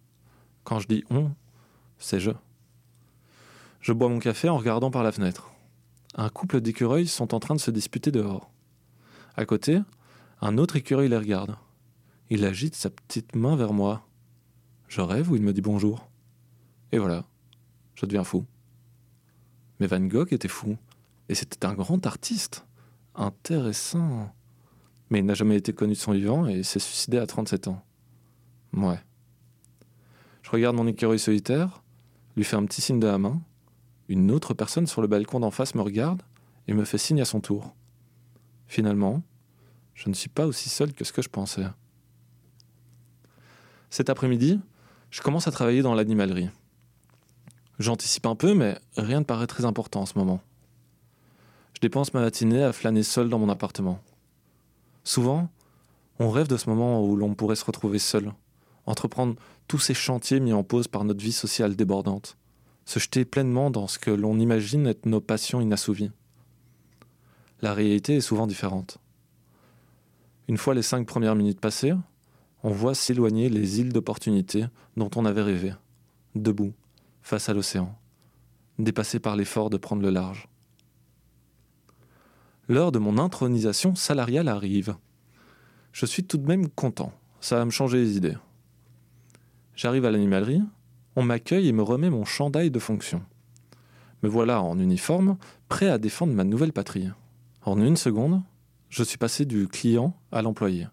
quand 0.69 0.81
je 0.81 0.87
dis 0.87 1.03
on, 1.09 1.31
c'est 1.97 2.21
je. 2.21 2.31
Je 3.81 3.95
bois 3.95 4.11
mon 4.11 4.19
café 4.19 4.51
en 4.51 4.59
regardant 4.59 4.91
par 4.91 5.03
la 5.03 5.13
fenêtre. 5.13 5.51
Un 6.15 6.29
couple 6.29 6.61
d'écureuils 6.61 7.07
sont 7.07 7.33
en 7.35 7.41
train 7.41 7.55
de 7.55 7.61
se 7.61 7.71
disputer 7.71 8.11
dehors. 8.11 8.51
À 9.35 9.47
côté, 9.47 9.81
un 10.43 10.59
autre 10.59 10.77
écureuil 10.77 11.09
les 11.09 11.17
regarde. 11.17 11.57
Il 12.29 12.45
agite 12.45 12.75
sa 12.75 12.91
petite 12.91 13.35
main 13.35 13.57
vers 13.57 13.73
moi. 13.73 14.07
Je 14.89 15.01
rêve 15.01 15.31
ou 15.31 15.37
il 15.37 15.43
me 15.43 15.55
dit 15.55 15.63
bonjour? 15.63 16.07
Et 16.93 16.99
voilà, 16.99 17.25
je 17.95 18.05
deviens 18.05 18.25
fou. 18.25 18.45
Mais 19.81 19.87
Van 19.87 20.01
Gogh 20.01 20.35
était 20.35 20.49
fou. 20.49 20.77
Et 21.31 21.35
c'était 21.35 21.65
un 21.65 21.73
grand 21.73 22.07
artiste. 22.07 22.67
Intéressant. 23.15 24.35
Mais 25.09 25.21
il 25.21 25.25
n'a 25.25 25.33
jamais 25.33 25.57
été 25.57 25.73
connu 25.73 25.95
de 25.95 25.99
son 25.99 26.13
vivant 26.13 26.47
et 26.47 26.63
s'est 26.63 26.79
suicidé 26.79 27.17
à 27.17 27.27
37 27.27 27.69
ans. 27.69 27.83
Ouais. 28.75 28.99
Je 30.49 30.53
regarde 30.55 30.77
mon 30.77 30.87
écureuil 30.87 31.19
solitaire, 31.19 31.83
lui 32.35 32.43
fais 32.43 32.57
un 32.57 32.65
petit 32.65 32.81
signe 32.81 32.99
de 32.99 33.07
la 33.07 33.19
main. 33.19 33.39
Une 34.09 34.31
autre 34.31 34.55
personne 34.55 34.87
sur 34.87 35.03
le 35.03 35.07
balcon 35.07 35.41
d'en 35.41 35.51
face 35.51 35.75
me 35.75 35.83
regarde 35.83 36.23
et 36.67 36.73
me 36.73 36.87
fait 36.87 36.97
signe 36.97 37.21
à 37.21 37.27
son 37.27 37.41
tour. 37.41 37.75
Finalement, 38.67 39.23
je 39.93 40.09
ne 40.09 40.15
suis 40.15 40.31
pas 40.31 40.47
aussi 40.47 40.71
seul 40.71 40.95
que 40.95 41.05
ce 41.05 41.13
que 41.13 41.21
je 41.21 41.29
pensais. 41.29 41.67
Cet 43.91 44.09
après-midi, 44.09 44.59
je 45.11 45.21
commence 45.21 45.47
à 45.47 45.51
travailler 45.51 45.83
dans 45.83 45.93
l'animalerie. 45.93 46.49
J'anticipe 47.79 48.25
un 48.25 48.35
peu, 48.35 48.55
mais 48.55 48.79
rien 48.97 49.21
ne 49.21 49.27
paraît 49.27 49.49
très 49.49 49.67
important 49.67 50.01
en 50.01 50.07
ce 50.07 50.17
moment. 50.17 50.41
Je 51.75 51.81
dépense 51.81 52.15
ma 52.15 52.23
matinée 52.23 52.65
à 52.65 52.73
flâner 52.73 53.03
seul 53.03 53.29
dans 53.29 53.39
mon 53.39 53.51
appartement. 53.51 54.01
Souvent, 55.05 55.51
on 56.19 56.31
rêve 56.31 56.49
de 56.49 56.57
ce 56.57 56.71
moment 56.71 57.05
où 57.05 57.17
l'on 57.17 57.35
pourrait 57.35 57.55
se 57.55 57.67
retrouver 57.67 57.99
seul, 57.99 58.33
entreprendre 58.89 59.37
tous 59.69 59.79
ces 59.79 59.95
chantiers 59.95 60.41
mis 60.41 60.53
en 60.53 60.65
pause 60.65 60.89
par 60.89 61.05
notre 61.05 61.23
vie 61.23 61.33
sociale 61.33 61.77
débordante, 61.77 62.37
se 62.87 62.99
jeter 62.99 63.27
pleinement 63.27 63.71
dans 63.71 63.87
ce 63.87 63.99
que 63.99 64.11
l'on 64.11 64.39
imagine 64.39 64.87
être 64.87 65.05
nos 65.05 65.21
passions 65.21 65.61
inassouvies. 65.61 66.11
La 67.61 67.75
réalité 67.75 68.17
est 68.17 68.23
souvent 68.23 68.47
différente. 68.47 68.99
Une 70.49 70.57
fois 70.57 70.75
les 70.75 70.83
cinq 70.83 71.07
premières 71.07 71.35
minutes 71.35 71.61
passées, 71.61 71.93
on 72.63 72.71
voit 72.71 72.95
s'éloigner 72.95 73.51
les 73.51 73.81
îles 73.81 73.93
d'opportunités 73.93 74.65
dont 74.97 75.11
on 75.17 75.27
avait 75.27 75.43
rêvé, 75.43 75.75
debout, 76.35 76.73
face 77.21 77.51
à 77.51 77.55
l'océan, 77.55 77.95
dépassé 78.79 79.19
par 79.19 79.37
l'effort 79.37 79.69
de 79.69 79.77
prendre 79.77 80.03
le 80.03 80.11
large. 80.11 80.49
L'heure 82.69 82.93
de 82.93 82.99
mon 82.99 83.19
intronisation 83.19 83.95
salariale 83.95 84.49
arrive. 84.49 84.97
Je 85.93 86.07
suis 86.07 86.25
tout 86.25 86.39
de 86.39 86.47
même 86.47 86.69
content. 86.69 87.13
Ça 87.41 87.57
va 87.57 87.65
me 87.65 87.71
changer 87.71 87.99
les 87.99 88.17
idées. 88.17 88.37
J'arrive 89.79 90.07
à 90.07 90.11
l'animalerie, 90.11 90.61
on 91.15 91.23
m'accueille 91.23 91.69
et 91.69 91.73
me 91.73 91.85
remet 91.85 92.11
mon 92.11 92.25
chandail 92.25 92.69
de 92.69 92.81
fonction. 92.81 93.23
Me 94.25 94.29
voilà 94.29 94.61
en 94.61 94.77
uniforme, 94.77 95.39
prêt 95.69 95.89
à 95.89 95.99
défendre 95.99 96.33
ma 96.33 96.43
nouvelle 96.43 96.73
patrie. 96.73 97.07
En 97.63 97.81
une 97.81 97.97
seconde, 97.97 98.43
je 98.89 99.05
suis 99.05 99.19
passé 99.19 99.45
du 99.45 99.69
client 99.69 100.17
à 100.33 100.43
l'employé. 100.43 100.89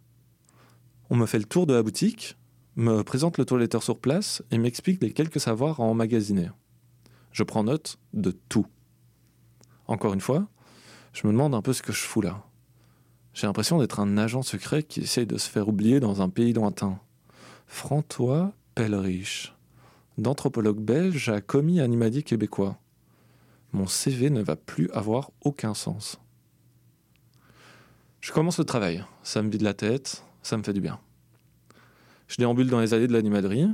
On 1.09 1.15
me 1.15 1.25
fait 1.25 1.39
le 1.39 1.45
tour 1.45 1.65
de 1.65 1.73
la 1.73 1.81
boutique, 1.81 2.37
me 2.75 3.01
présente 3.01 3.39
le 3.39 3.45
toiletteur 3.45 3.81
sur 3.81 3.97
place 3.97 4.43
et 4.51 4.59
m'explique 4.59 5.01
les 5.01 5.13
quelques 5.13 5.39
savoirs 5.39 5.79
à 5.79 5.83
emmagasiner. 5.83 6.51
Je 7.31 7.41
prends 7.41 7.63
note 7.63 7.97
de 8.13 8.29
tout. 8.49 8.67
Encore 9.87 10.13
une 10.13 10.21
fois, 10.21 10.47
je 11.11 11.25
me 11.25 11.31
demande 11.31 11.55
un 11.55 11.63
peu 11.63 11.73
ce 11.73 11.81
que 11.81 11.91
je 11.91 12.03
fous 12.03 12.21
là. 12.21 12.43
J'ai 13.33 13.47
l'impression 13.47 13.79
d'être 13.79 13.99
un 13.99 14.15
agent 14.19 14.43
secret 14.43 14.83
qui 14.83 14.99
essaye 14.99 15.25
de 15.25 15.39
se 15.39 15.49
faire 15.49 15.69
oublier 15.69 15.99
dans 15.99 16.21
un 16.21 16.29
pays 16.29 16.53
lointain. 16.53 16.99
François 17.65 18.53
Pelleriche, 18.75 19.55
d'anthropologue 20.17 20.81
belge 20.81 21.29
à 21.29 21.39
commis 21.39 21.79
animalier 21.79 22.23
québécois. 22.23 22.77
Mon 23.71 23.87
CV 23.87 24.29
ne 24.29 24.41
va 24.41 24.57
plus 24.57 24.89
avoir 24.91 25.31
aucun 25.39 25.73
sens. 25.73 26.19
Je 28.19 28.33
commence 28.33 28.59
le 28.59 28.65
travail. 28.65 29.05
Ça 29.23 29.41
me 29.41 29.49
vide 29.49 29.61
la 29.61 29.73
tête, 29.73 30.25
ça 30.43 30.57
me 30.57 30.63
fait 30.63 30.73
du 30.73 30.81
bien. 30.81 30.99
Je 32.27 32.35
déambule 32.35 32.69
dans 32.69 32.81
les 32.81 32.93
allées 32.93 33.07
de 33.07 33.13
l'animalerie. 33.13 33.67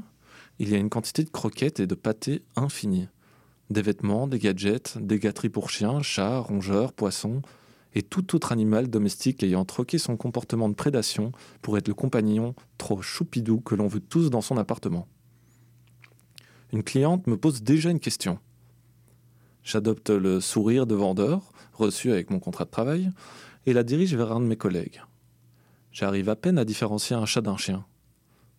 Il 0.60 0.70
y 0.70 0.76
a 0.76 0.78
une 0.78 0.92
quantité 0.92 1.24
de 1.24 1.32
croquettes 1.32 1.80
et 1.80 1.88
de 1.88 1.96
pâtés 1.96 2.44
infinie 2.56 3.08
des 3.72 3.82
vêtements, 3.82 4.28
des 4.28 4.38
gadgets, 4.38 4.98
des 5.00 5.18
gâteries 5.18 5.50
pour 5.50 5.70
chiens, 5.70 6.04
chats, 6.04 6.40
rongeurs, 6.40 6.94
poissons, 6.94 7.42
et 7.94 8.02
tout 8.02 8.36
autre 8.36 8.52
animal 8.52 8.90
domestique 8.90 9.44
ayant 9.44 9.66
troqué 9.66 9.98
son 9.98 10.18
comportement 10.18 10.70
de 10.70 10.74
prédation 10.74 11.32
pour 11.62 11.78
être 11.78 11.88
le 11.88 11.94
compagnon 11.94 12.56
trop 12.78 13.02
choupidou 13.02 13.60
que 13.60 13.76
l'on 13.76 13.88
veut 13.88 14.00
tous 14.00 14.30
dans 14.30 14.42
son 14.42 14.58
appartement. 14.58 15.08
Une 16.72 16.84
cliente 16.84 17.28
me 17.28 17.38
pose 17.38 17.64
déjà 17.64 17.90
une 17.90 18.00
question. 18.00 18.40
J'adopte 19.64 20.10
le 20.10 20.40
sourire 20.40 20.88
de 20.88 20.96
vendeur, 20.96 21.52
reçu 21.74 22.12
avec 22.12 22.30
mon 22.30 22.40
contrat 22.40 22.66
de 22.66 22.72
travail, 22.72 23.12
et 23.66 23.74
la 23.74 23.84
dirige 23.84 24.16
vers 24.16 24.32
un 24.32 24.40
de 24.40 24.46
mes 24.46 24.58
collègues. 24.58 25.02
J'arrive 25.92 26.30
à 26.30 26.36
peine 26.36 26.58
à 26.58 26.66
différencier 26.66 27.16
un 27.16 27.26
chat 27.26 27.42
d'un 27.42 27.58
chien. 27.58 27.86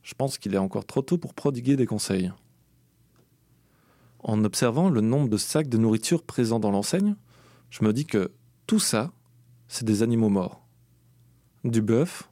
Je 0.02 0.14
pense 0.14 0.36
qu'il 0.36 0.54
est 0.54 0.58
encore 0.58 0.84
trop 0.84 1.02
tôt 1.02 1.16
pour 1.16 1.34
prodiguer 1.34 1.76
des 1.76 1.86
conseils. 1.86 2.30
En 4.20 4.44
observant 4.44 4.90
le 4.90 5.00
nombre 5.00 5.28
de 5.28 5.36
sacs 5.36 5.68
de 5.68 5.78
nourriture 5.78 6.22
présents 6.22 6.60
dans 6.60 6.70
l'enseigne, 6.70 7.16
je 7.70 7.84
me 7.84 7.92
dis 7.92 8.04
que 8.04 8.30
tout 8.66 8.78
ça, 8.78 9.12
c'est 9.72 9.86
des 9.86 10.02
animaux 10.02 10.28
morts. 10.28 10.62
Du 11.64 11.80
bœuf, 11.80 12.28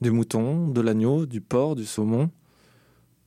du 0.00 0.10
mouton, 0.10 0.66
de 0.66 0.80
l'agneau, 0.80 1.26
du 1.26 1.40
porc, 1.40 1.76
du 1.76 1.86
saumon, 1.86 2.28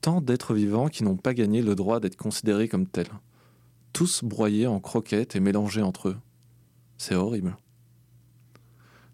tant 0.02 0.20
d'êtres 0.20 0.52
vivants 0.52 0.88
qui 0.88 1.04
n'ont 1.04 1.16
pas 1.16 1.32
gagné 1.32 1.62
le 1.62 1.74
droit 1.74 1.98
d'être 1.98 2.16
considérés 2.16 2.68
comme 2.68 2.86
tels, 2.86 3.08
tous 3.94 4.22
broyés 4.22 4.66
en 4.66 4.78
croquettes 4.78 5.36
et 5.36 5.40
mélangés 5.40 5.80
entre 5.80 6.10
eux. 6.10 6.16
C'est 6.98 7.14
horrible. 7.14 7.56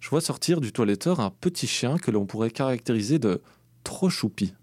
Je 0.00 0.10
vois 0.10 0.20
sortir 0.20 0.60
du 0.60 0.72
toiletteur 0.72 1.20
un 1.20 1.30
petit 1.30 1.68
chien 1.68 1.96
que 1.96 2.10
l'on 2.10 2.26
pourrait 2.26 2.50
caractériser 2.50 3.20
de 3.20 3.42
trop 3.84 4.10
choupi, 4.10 4.54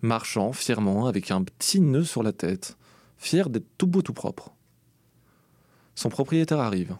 marchant 0.00 0.54
fièrement 0.54 1.04
avec 1.04 1.30
un 1.30 1.44
petit 1.44 1.82
nœud 1.82 2.04
sur 2.04 2.22
la 2.22 2.32
tête, 2.32 2.78
fier 3.18 3.50
d'être 3.50 3.68
tout 3.76 3.86
beau 3.86 4.00
tout 4.00 4.14
propre. 4.14 4.54
Son 5.96 6.08
propriétaire 6.08 6.60
arrive. 6.60 6.96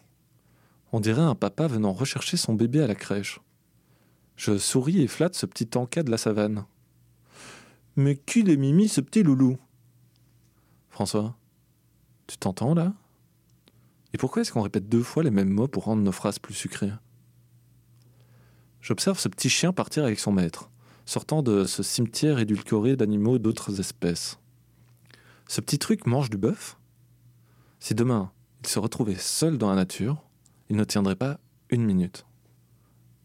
On 0.93 1.01
dirait 1.01 1.23
un 1.23 1.35
papa 1.35 1.67
venant 1.67 1.93
rechercher 1.93 2.37
son 2.37 2.53
bébé 2.53 2.83
à 2.83 2.87
la 2.87 2.95
crèche. 2.95 3.41
Je 4.37 4.59
souris 4.59 5.01
et 5.01 5.07
flatte 5.09 5.35
ce 5.35 5.47
petit 5.47 5.77
encas 5.77 6.03
de 6.03 6.11
la 6.11 6.19
savane. 6.19 6.67
Mais 7.97 8.17
qui 8.17 8.41
est 8.41 8.57
mimi 8.57 8.89
ce 8.89 9.01
petit 9.01 9.23
loulou? 9.23 9.59
François, 10.91 11.35
tu 12.27 12.37
t'entends 12.37 12.75
là? 12.75 12.93
Et 14.13 14.19
pourquoi 14.19 14.43
est-ce 14.43 14.53
qu'on 14.53 14.63
répète 14.63 14.91
deux 14.91 15.03
fois 15.03 15.23
les 15.23 15.31
mêmes 15.31 15.51
mots 15.51 15.69
pour 15.69 15.85
rendre 15.85 16.03
nos 16.03 16.13
phrases 16.13 16.39
plus 16.39 16.55
sucrées? 16.55 16.93
J'observe 18.83 19.19
ce 19.19 19.29
petit 19.29 19.49
chien 19.49 19.73
partir 19.73 20.05
avec 20.05 20.19
son 20.19 20.33
maître, 20.33 20.71
sortant 21.07 21.43
de 21.43 21.65
ce 21.65 21.83
cimetière 21.83 22.39
édulcoré 22.39 22.97
d'animaux 22.97 23.39
d'autres 23.39 23.81
espèces. 23.81 24.39
Ce 25.49 25.63
petit 25.63 25.79
truc 25.79 26.07
mange 26.07 26.29
du 26.29 26.37
bœuf? 26.37 26.77
Si 27.81 27.95
demain 27.95 28.31
il 28.61 28.69
se 28.69 28.79
retrouvait 28.79 29.17
seul 29.17 29.57
dans 29.57 29.71
la 29.71 29.77
nature, 29.77 30.23
il 30.73 30.79
ne 30.79 30.85
tiendrait 30.85 31.17
pas 31.17 31.39
une 31.69 31.85
minute. 31.85 32.25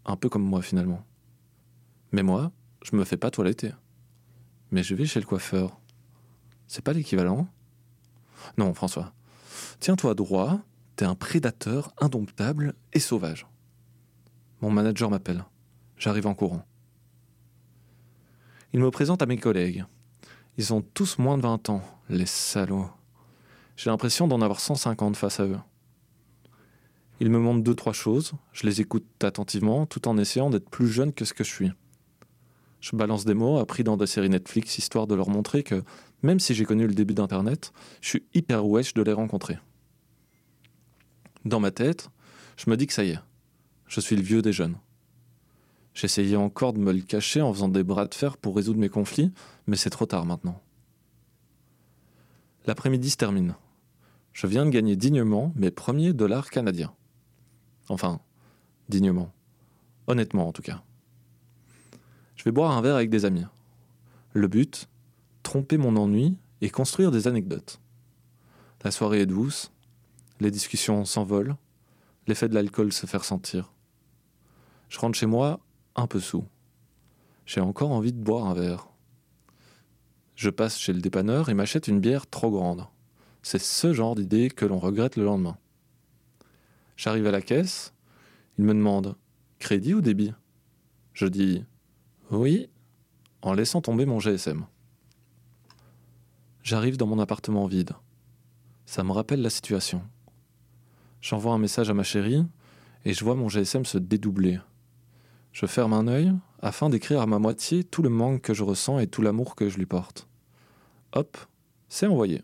Un 0.04 0.18
peu 0.18 0.28
comme 0.28 0.44
moi 0.44 0.62
finalement. 0.62 1.06
Mais 2.12 2.22
moi, 2.22 2.52
je 2.84 2.94
me 2.94 3.06
fais 3.06 3.16
pas 3.16 3.32
toiletter. 3.32 3.72
Mais 4.70 4.84
je 4.84 4.94
vais 4.96 5.06
chez 5.06 5.22
le 5.22 5.26
coiffeur. 5.26 5.80
C'est 6.68 6.84
pas 6.84 6.92
l'équivalent 6.92 7.48
Non, 8.58 8.74
François. 8.74 9.14
Tiens-toi 9.80 10.14
droit, 10.14 10.60
t'es 10.98 11.06
un 11.06 11.16
prédateur 11.16 11.94
indomptable 12.02 12.74
et 12.92 13.00
sauvage. 13.00 13.48
Mon 14.60 14.70
manager 14.70 15.10
m'appelle. 15.10 15.46
J'arrive 15.96 16.28
en 16.28 16.34
courant. 16.34 16.66
Il 18.74 18.82
me 18.82 18.92
présente 18.92 19.22
à 19.22 19.26
mes 19.26 19.38
collègues. 19.38 19.86
Ils 20.58 20.74
ont 20.74 20.82
tous 20.82 21.18
moins 21.18 21.38
de 21.38 21.44
20 21.44 21.70
ans, 21.70 21.82
les 22.10 22.26
salauds. 22.26 22.90
J'ai 23.78 23.90
l'impression 23.90 24.28
d'en 24.28 24.42
avoir 24.42 24.60
150 24.60 25.16
face 25.16 25.40
à 25.40 25.46
eux. 25.46 25.60
Ils 27.20 27.32
me 27.32 27.40
montrent 27.40 27.64
deux, 27.64 27.74
trois 27.74 27.94
choses, 27.94 28.34
je 28.54 28.68
les 28.68 28.80
écoute 28.82 29.06
attentivement 29.24 29.86
tout 29.86 30.08
en 30.08 30.18
essayant 30.18 30.50
d'être 30.50 30.70
plus 30.70 30.88
jeune 30.88 31.14
que 31.14 31.26
ce 31.26 31.34
que 31.34 31.44
je 31.44 31.52
suis. 31.52 31.72
Je 32.80 32.96
balance 32.96 33.26
des 33.26 33.34
mots 33.34 33.58
appris 33.58 33.84
dans 33.84 33.98
des 33.98 34.06
séries 34.06 34.30
Netflix 34.30 34.78
histoire 34.78 35.08
de 35.08 35.16
leur 35.16 35.30
montrer 35.30 35.64
que, 35.64 35.84
même 36.22 36.40
si 36.40 36.54
j'ai 36.54 36.66
connu 36.66 36.86
le 36.86 36.94
début 36.94 37.16
d'Internet, 37.16 37.74
je 38.02 38.10
suis 38.10 38.24
hyper 38.36 38.68
wesh 38.68 38.94
de 38.94 39.02
les 39.02 39.14
rencontrer. 39.14 39.58
Dans 41.44 41.60
ma 41.60 41.72
tête, 41.72 42.10
je 42.56 42.70
me 42.70 42.78
dis 42.78 42.86
que 42.86 42.94
ça 42.94 43.04
y 43.04 43.12
est, 43.12 43.20
je 43.88 44.00
suis 44.00 44.16
le 44.16 44.22
vieux 44.22 44.44
des 44.44 44.54
jeunes. 44.54 44.78
J'essayais 45.96 46.36
encore 46.36 46.74
de 46.74 46.80
me 46.80 46.94
le 46.94 47.02
cacher 47.02 47.42
en 47.42 47.52
faisant 47.52 47.70
des 47.70 47.84
bras 47.84 48.06
de 48.06 48.14
fer 48.14 48.38
pour 48.38 48.56
résoudre 48.56 48.80
mes 48.80 48.90
conflits, 48.90 49.32
mais 49.66 49.76
c'est 49.76 49.90
trop 49.90 50.06
tard 50.06 50.28
maintenant. 50.28 50.62
L'après-midi 52.68 53.10
se 53.10 53.18
termine. 53.18 53.56
Je 54.34 54.46
viens 54.46 54.66
de 54.66 54.70
gagner 54.70 54.96
dignement 54.96 55.52
mes 55.56 55.72
premiers 55.72 56.14
dollars 56.14 56.52
canadiens. 56.52 56.94
Enfin, 57.90 58.20
dignement. 58.90 59.32
Honnêtement, 60.08 60.48
en 60.48 60.52
tout 60.52 60.62
cas. 60.62 60.82
Je 62.36 62.44
vais 62.44 62.52
boire 62.52 62.72
un 62.72 62.82
verre 62.82 62.96
avec 62.96 63.10
des 63.10 63.26
amis. 63.26 63.46
Le 64.34 64.48
but 64.48 64.88
Tromper 65.44 65.78
mon 65.78 65.96
ennui 65.96 66.38
et 66.60 66.70
construire 66.70 67.10
des 67.10 67.28
anecdotes. 67.28 67.80
La 68.84 68.92
soirée 68.92 69.22
est 69.22 69.26
douce, 69.26 69.72
les 70.42 70.52
discussions 70.52 71.06
s'envolent, 71.06 71.56
l'effet 72.28 72.50
de 72.50 72.54
l'alcool 72.54 72.92
se 72.92 73.06
fait 73.06 73.18
ressentir. 73.18 73.72
Je 74.90 75.00
rentre 75.00 75.18
chez 75.18 75.26
moi 75.26 75.62
un 75.96 76.06
peu 76.06 76.20
sous. 76.20 76.44
J'ai 77.46 77.62
encore 77.62 77.92
envie 77.92 78.12
de 78.12 78.22
boire 78.22 78.46
un 78.46 78.54
verre. 78.54 78.90
Je 80.36 80.50
passe 80.50 80.78
chez 80.78 80.94
le 80.94 81.00
dépanneur 81.00 81.50
et 81.50 81.54
m'achète 81.54 81.88
une 81.88 82.02
bière 82.02 82.28
trop 82.28 82.52
grande. 82.52 82.86
C'est 83.42 83.62
ce 83.62 83.94
genre 83.94 84.16
d'idée 84.16 84.50
que 84.50 84.66
l'on 84.66 84.80
regrette 84.80 85.16
le 85.16 85.24
lendemain. 85.24 85.58
J'arrive 86.98 87.28
à 87.28 87.32
la 87.32 87.42
caisse, 87.42 87.94
il 88.58 88.66
me 88.66 88.74
demande 88.74 89.16
crédit 89.60 89.94
ou 89.94 90.02
débit? 90.02 90.34
Je 91.14 91.28
dis 91.28 91.64
oui, 92.32 92.70
en 93.42 93.54
laissant 93.54 93.82
tomber 93.82 94.06
mon 94.06 94.20
GSM. 94.20 94.66
J'arrive 96.64 96.98
dans 96.98 97.08
mon 97.08 97.20
appartement 97.20 97.66
vide. 97.68 97.94
Ça 98.86 99.04
me 99.04 99.12
rappelle 99.12 99.42
la 99.42 99.50
situation. 99.50 100.02
J'envoie 101.22 101.54
un 101.54 101.60
message 101.60 101.90
à 101.90 101.94
ma 101.94 102.04
chérie 102.04 102.46
et 103.06 103.14
je 103.14 103.24
vois 103.24 103.36
mon 103.36 103.48
GSM 103.48 103.86
se 103.86 103.98
dédoubler. 103.98 104.60
Je 105.52 105.66
ferme 105.66 105.94
un 105.94 106.08
œil 106.08 106.34
afin 106.62 106.90
d'écrire 106.90 107.22
à 107.22 107.28
ma 107.28 107.40
moitié 107.40 107.84
tout 107.84 108.02
le 108.02 108.10
manque 108.10 108.42
que 108.42 108.54
je 108.54 108.64
ressens 108.64 109.00
et 109.00 109.08
tout 109.08 109.22
l'amour 109.22 109.56
que 109.56 109.70
je 109.70 109.78
lui 109.78 109.86
porte. 109.86 110.28
Hop, 111.14 111.38
c'est 111.90 112.08
envoyé. 112.08 112.44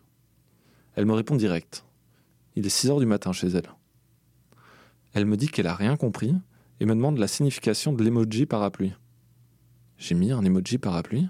Elle 0.96 1.06
me 1.06 1.14
répond 1.14 1.36
direct. 1.36 1.86
Il 2.56 2.66
est 2.66 2.70
6 2.70 2.92
heures 2.92 3.00
du 3.00 3.06
matin 3.08 3.34
chez 3.34 3.48
elle. 3.48 3.70
Elle 5.14 5.26
me 5.26 5.38
dit 5.38 5.48
qu'elle 5.48 5.68
a 5.68 5.76
rien 5.76 5.96
compris 5.96 6.36
et 6.80 6.86
me 6.86 6.96
demande 6.96 7.18
la 7.18 7.28
signification 7.28 7.94
de 7.94 8.04
l'emoji 8.04 8.46
parapluie. 8.46 8.94
J'ai 9.98 10.16
mis 10.16 10.32
un 10.32 10.44
emoji 10.44 10.78
parapluie. 10.78 11.30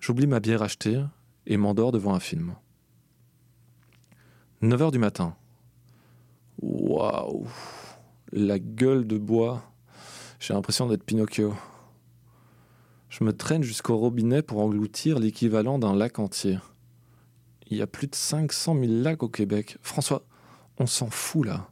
J'oublie 0.00 0.26
ma 0.26 0.40
bière 0.40 0.62
achetée 0.62 1.02
et 1.46 1.56
m'endors 1.56 1.92
devant 1.92 2.14
un 2.14 2.20
film. 2.20 2.54
9 4.62 4.82
heures 4.82 4.92
du 4.92 4.98
matin. 4.98 5.36
Waouh 6.62 7.46
La 8.32 8.58
gueule 8.58 9.06
de 9.06 9.18
bois 9.18 9.74
j'ai 10.46 10.52
l'impression 10.52 10.86
d'être 10.86 11.04
Pinocchio. 11.04 11.54
Je 13.08 13.24
me 13.24 13.32
traîne 13.32 13.62
jusqu'au 13.62 13.96
robinet 13.96 14.42
pour 14.42 14.60
engloutir 14.60 15.18
l'équivalent 15.18 15.78
d'un 15.78 15.96
lac 15.96 16.18
entier. 16.18 16.58
Il 17.70 17.78
y 17.78 17.80
a 17.80 17.86
plus 17.86 18.08
de 18.08 18.14
500 18.14 18.78
000 18.78 18.92
lacs 19.02 19.22
au 19.22 19.30
Québec. 19.30 19.78
François, 19.80 20.26
on 20.76 20.84
s'en 20.84 21.08
fout 21.08 21.46
là. 21.46 21.70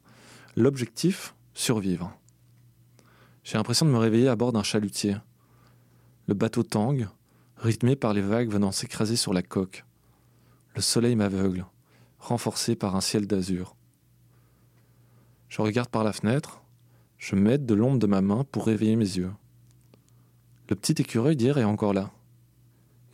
L'objectif, 0.55 1.35
survivre. 1.55 2.13
J'ai 3.43 3.57
l'impression 3.57 3.87
de 3.87 3.91
me 3.91 3.97
réveiller 3.97 4.29
à 4.29 4.37
bord 4.37 4.53
d'un 4.53 4.63
chalutier. 4.63 5.17
Le 6.27 6.35
bateau 6.35 6.63
tangue, 6.63 7.09
rythmé 7.57 7.97
par 7.97 8.13
les 8.13 8.21
vagues 8.21 8.51
venant 8.51 8.71
s'écraser 8.71 9.17
sur 9.17 9.33
la 9.33 9.43
coque. 9.43 9.87
Le 10.77 10.83
soleil 10.83 11.17
m'aveugle, 11.17 11.65
renforcé 12.19 12.77
par 12.77 12.97
un 12.97 13.01
ciel 13.01 13.27
d'azur. 13.27 13.77
Je 15.49 15.63
regarde 15.63 15.89
par 15.89 16.05
la 16.05 16.13
fenêtre, 16.13 16.61
je 17.17 17.35
m'aide 17.35 17.65
de 17.65 17.75
l'ombre 17.75 17.99
de 17.99 18.07
ma 18.07 18.21
main 18.21 18.45
pour 18.45 18.67
réveiller 18.67 18.97
mes 18.97 19.17
yeux. 19.17 19.33
Le 20.69 20.77
petit 20.77 21.01
écureuil 21.01 21.35
d'hier 21.35 21.57
est 21.57 21.65
encore 21.65 21.95
là. 21.95 22.11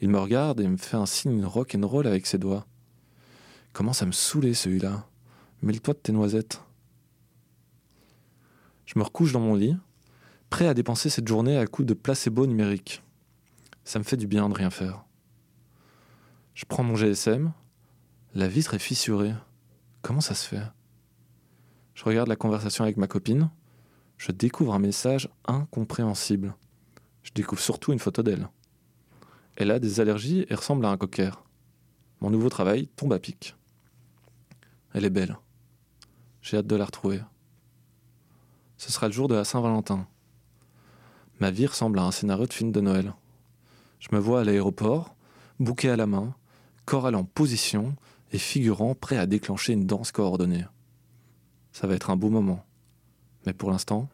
Il 0.00 0.08
me 0.08 0.18
regarde 0.18 0.60
et 0.60 0.66
me 0.66 0.76
fait 0.76 0.96
un 0.96 1.06
signe 1.06 1.44
rock 1.44 1.76
avec 2.04 2.26
ses 2.26 2.38
doigts. 2.38 2.66
Commence 3.72 4.02
à 4.02 4.06
me 4.06 4.12
saouler 4.12 4.54
celui-là. 4.54 5.06
Mêle-toi 5.62 5.94
de 5.94 5.98
tes 6.00 6.12
noisettes. 6.12 6.60
Je 8.88 8.98
me 8.98 9.04
recouche 9.04 9.32
dans 9.32 9.40
mon 9.40 9.54
lit, 9.54 9.76
prêt 10.48 10.66
à 10.66 10.72
dépenser 10.72 11.10
cette 11.10 11.28
journée 11.28 11.58
à 11.58 11.66
coups 11.66 11.86
de 11.86 11.92
placebo 11.92 12.46
numérique. 12.46 13.04
Ça 13.84 13.98
me 13.98 14.04
fait 14.04 14.16
du 14.16 14.26
bien 14.26 14.48
de 14.48 14.54
rien 14.54 14.70
faire. 14.70 15.04
Je 16.54 16.64
prends 16.64 16.82
mon 16.82 16.96
GSM. 16.96 17.52
La 18.34 18.48
vitre 18.48 18.72
est 18.72 18.78
fissurée. 18.78 19.34
Comment 20.00 20.22
ça 20.22 20.34
se 20.34 20.48
fait? 20.48 20.64
Je 21.92 22.02
regarde 22.04 22.28
la 22.28 22.36
conversation 22.36 22.82
avec 22.82 22.96
ma 22.96 23.06
copine 23.06 23.50
je 24.18 24.32
découvre 24.32 24.74
un 24.74 24.80
message 24.80 25.30
incompréhensible. 25.46 26.54
Je 27.22 27.30
découvre 27.32 27.62
surtout 27.62 27.92
une 27.92 28.00
photo 28.00 28.22
d'elle. 28.22 28.48
Elle 29.56 29.70
a 29.70 29.78
des 29.78 30.00
allergies 30.00 30.44
et 30.48 30.54
ressemble 30.54 30.84
à 30.84 30.90
un 30.90 30.96
cocker. 30.96 31.30
Mon 32.20 32.30
nouveau 32.30 32.48
travail 32.48 32.88
tombe 32.88 33.12
à 33.12 33.20
pic. 33.20 33.56
Elle 34.92 35.04
est 35.04 35.10
belle. 35.10 35.38
J'ai 36.42 36.56
hâte 36.56 36.66
de 36.66 36.76
la 36.76 36.84
retrouver. 36.84 37.20
Ce 38.78 38.90
sera 38.90 39.08
le 39.08 39.12
jour 39.12 39.28
de 39.28 39.34
la 39.34 39.44
Saint-Valentin. 39.44 40.06
Ma 41.40 41.50
vie 41.50 41.66
ressemble 41.66 41.98
à 41.98 42.04
un 42.04 42.10
scénario 42.10 42.46
de 42.46 42.52
film 42.52 42.72
de 42.72 42.80
Noël. 42.80 43.12
Je 44.00 44.08
me 44.12 44.18
vois 44.18 44.40
à 44.40 44.44
l'aéroport, 44.44 45.14
bouquet 45.60 45.90
à 45.90 45.96
la 45.96 46.06
main, 46.06 46.34
chorale 46.86 47.14
en 47.14 47.24
position 47.24 47.94
et 48.32 48.38
figurant 48.38 48.94
prêt 48.94 49.18
à 49.18 49.26
déclencher 49.26 49.74
une 49.74 49.86
danse 49.86 50.12
coordonnée. 50.12 50.64
Ça 51.72 51.86
va 51.86 51.94
être 51.94 52.10
un 52.10 52.16
beau 52.16 52.30
moment 52.30 52.64
mais 53.48 53.54
pour 53.54 53.70
l'instant, 53.70 54.10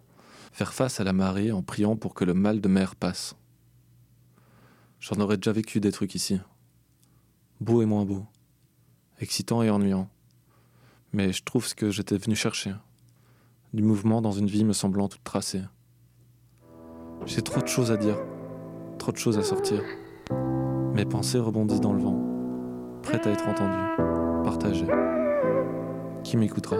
faire 0.53 0.72
face 0.72 1.00
à 1.00 1.05
la 1.05 1.12
marée 1.12 1.50
en 1.50 1.61
priant 1.61 1.96
pour 1.96 2.14
que 2.14 2.24
le 2.24 2.35
mal 2.35 2.61
de 2.61 2.68
mer 2.68 2.94
passe. 2.94 3.35
J'en 5.00 5.20
aurais 5.20 5.37
déjà 5.37 5.50
vécu 5.50 5.81
des 5.81 5.90
trucs 5.90 6.14
ici. 6.14 6.38
Beau 7.61 7.83
et 7.83 7.85
moins 7.85 8.05
beau, 8.05 8.24
excitant 9.18 9.62
et 9.64 9.70
ennuyant. 9.70 10.09
Mais 11.12 11.33
je 11.33 11.42
trouve 11.42 11.66
ce 11.66 11.74
que 11.74 11.90
j'étais 11.90 12.16
venu 12.16 12.37
chercher. 12.37 12.74
Du 13.75 13.83
mouvement 13.83 14.23
dans 14.23 14.31
une 14.31 14.47
vie 14.47 14.63
me 14.65 14.73
semblant 14.73 15.09
toute 15.09 15.25
tracée. 15.25 15.63
J'ai 17.27 17.43
trop 17.43 17.61
de 17.61 17.67
choses 17.67 17.91
à 17.91 17.97
dire, 17.97 18.17
trop 19.01 19.11
de 19.11 19.17
choses 19.17 19.37
à 19.37 19.43
sortir. 19.43 19.83
Mes 20.95 21.05
pensées 21.05 21.41
rebondissent 21.41 21.81
dans 21.81 21.93
le 21.93 22.01
vent. 22.01 22.23
prête 23.03 23.27
à 23.27 23.31
être 23.31 23.49
entendue, 23.49 24.45
partagée. 24.45 24.87
Qui 26.23 26.37
m'écoutera? 26.37 26.77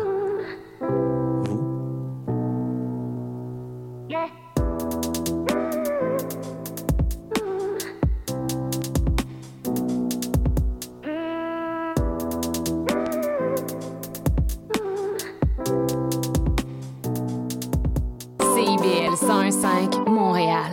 101.5 19.55 20.09
Montréal. 20.11 20.73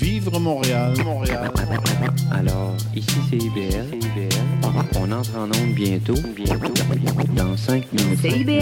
Vivre 0.00 0.38
Montréal, 0.40 0.94
Montréal. 1.04 1.50
Alors, 2.32 2.74
ici 2.94 3.16
c'est 3.28 3.36
IBL. 3.36 3.86
On 4.98 5.12
entre 5.12 5.36
en 5.36 5.44
onde 5.44 5.74
bientôt. 5.74 6.14
Bientôt. 6.34 6.72
Dans 7.36 7.56
5 7.56 7.92
minutes. 7.92 8.20
CIBL 8.20 8.60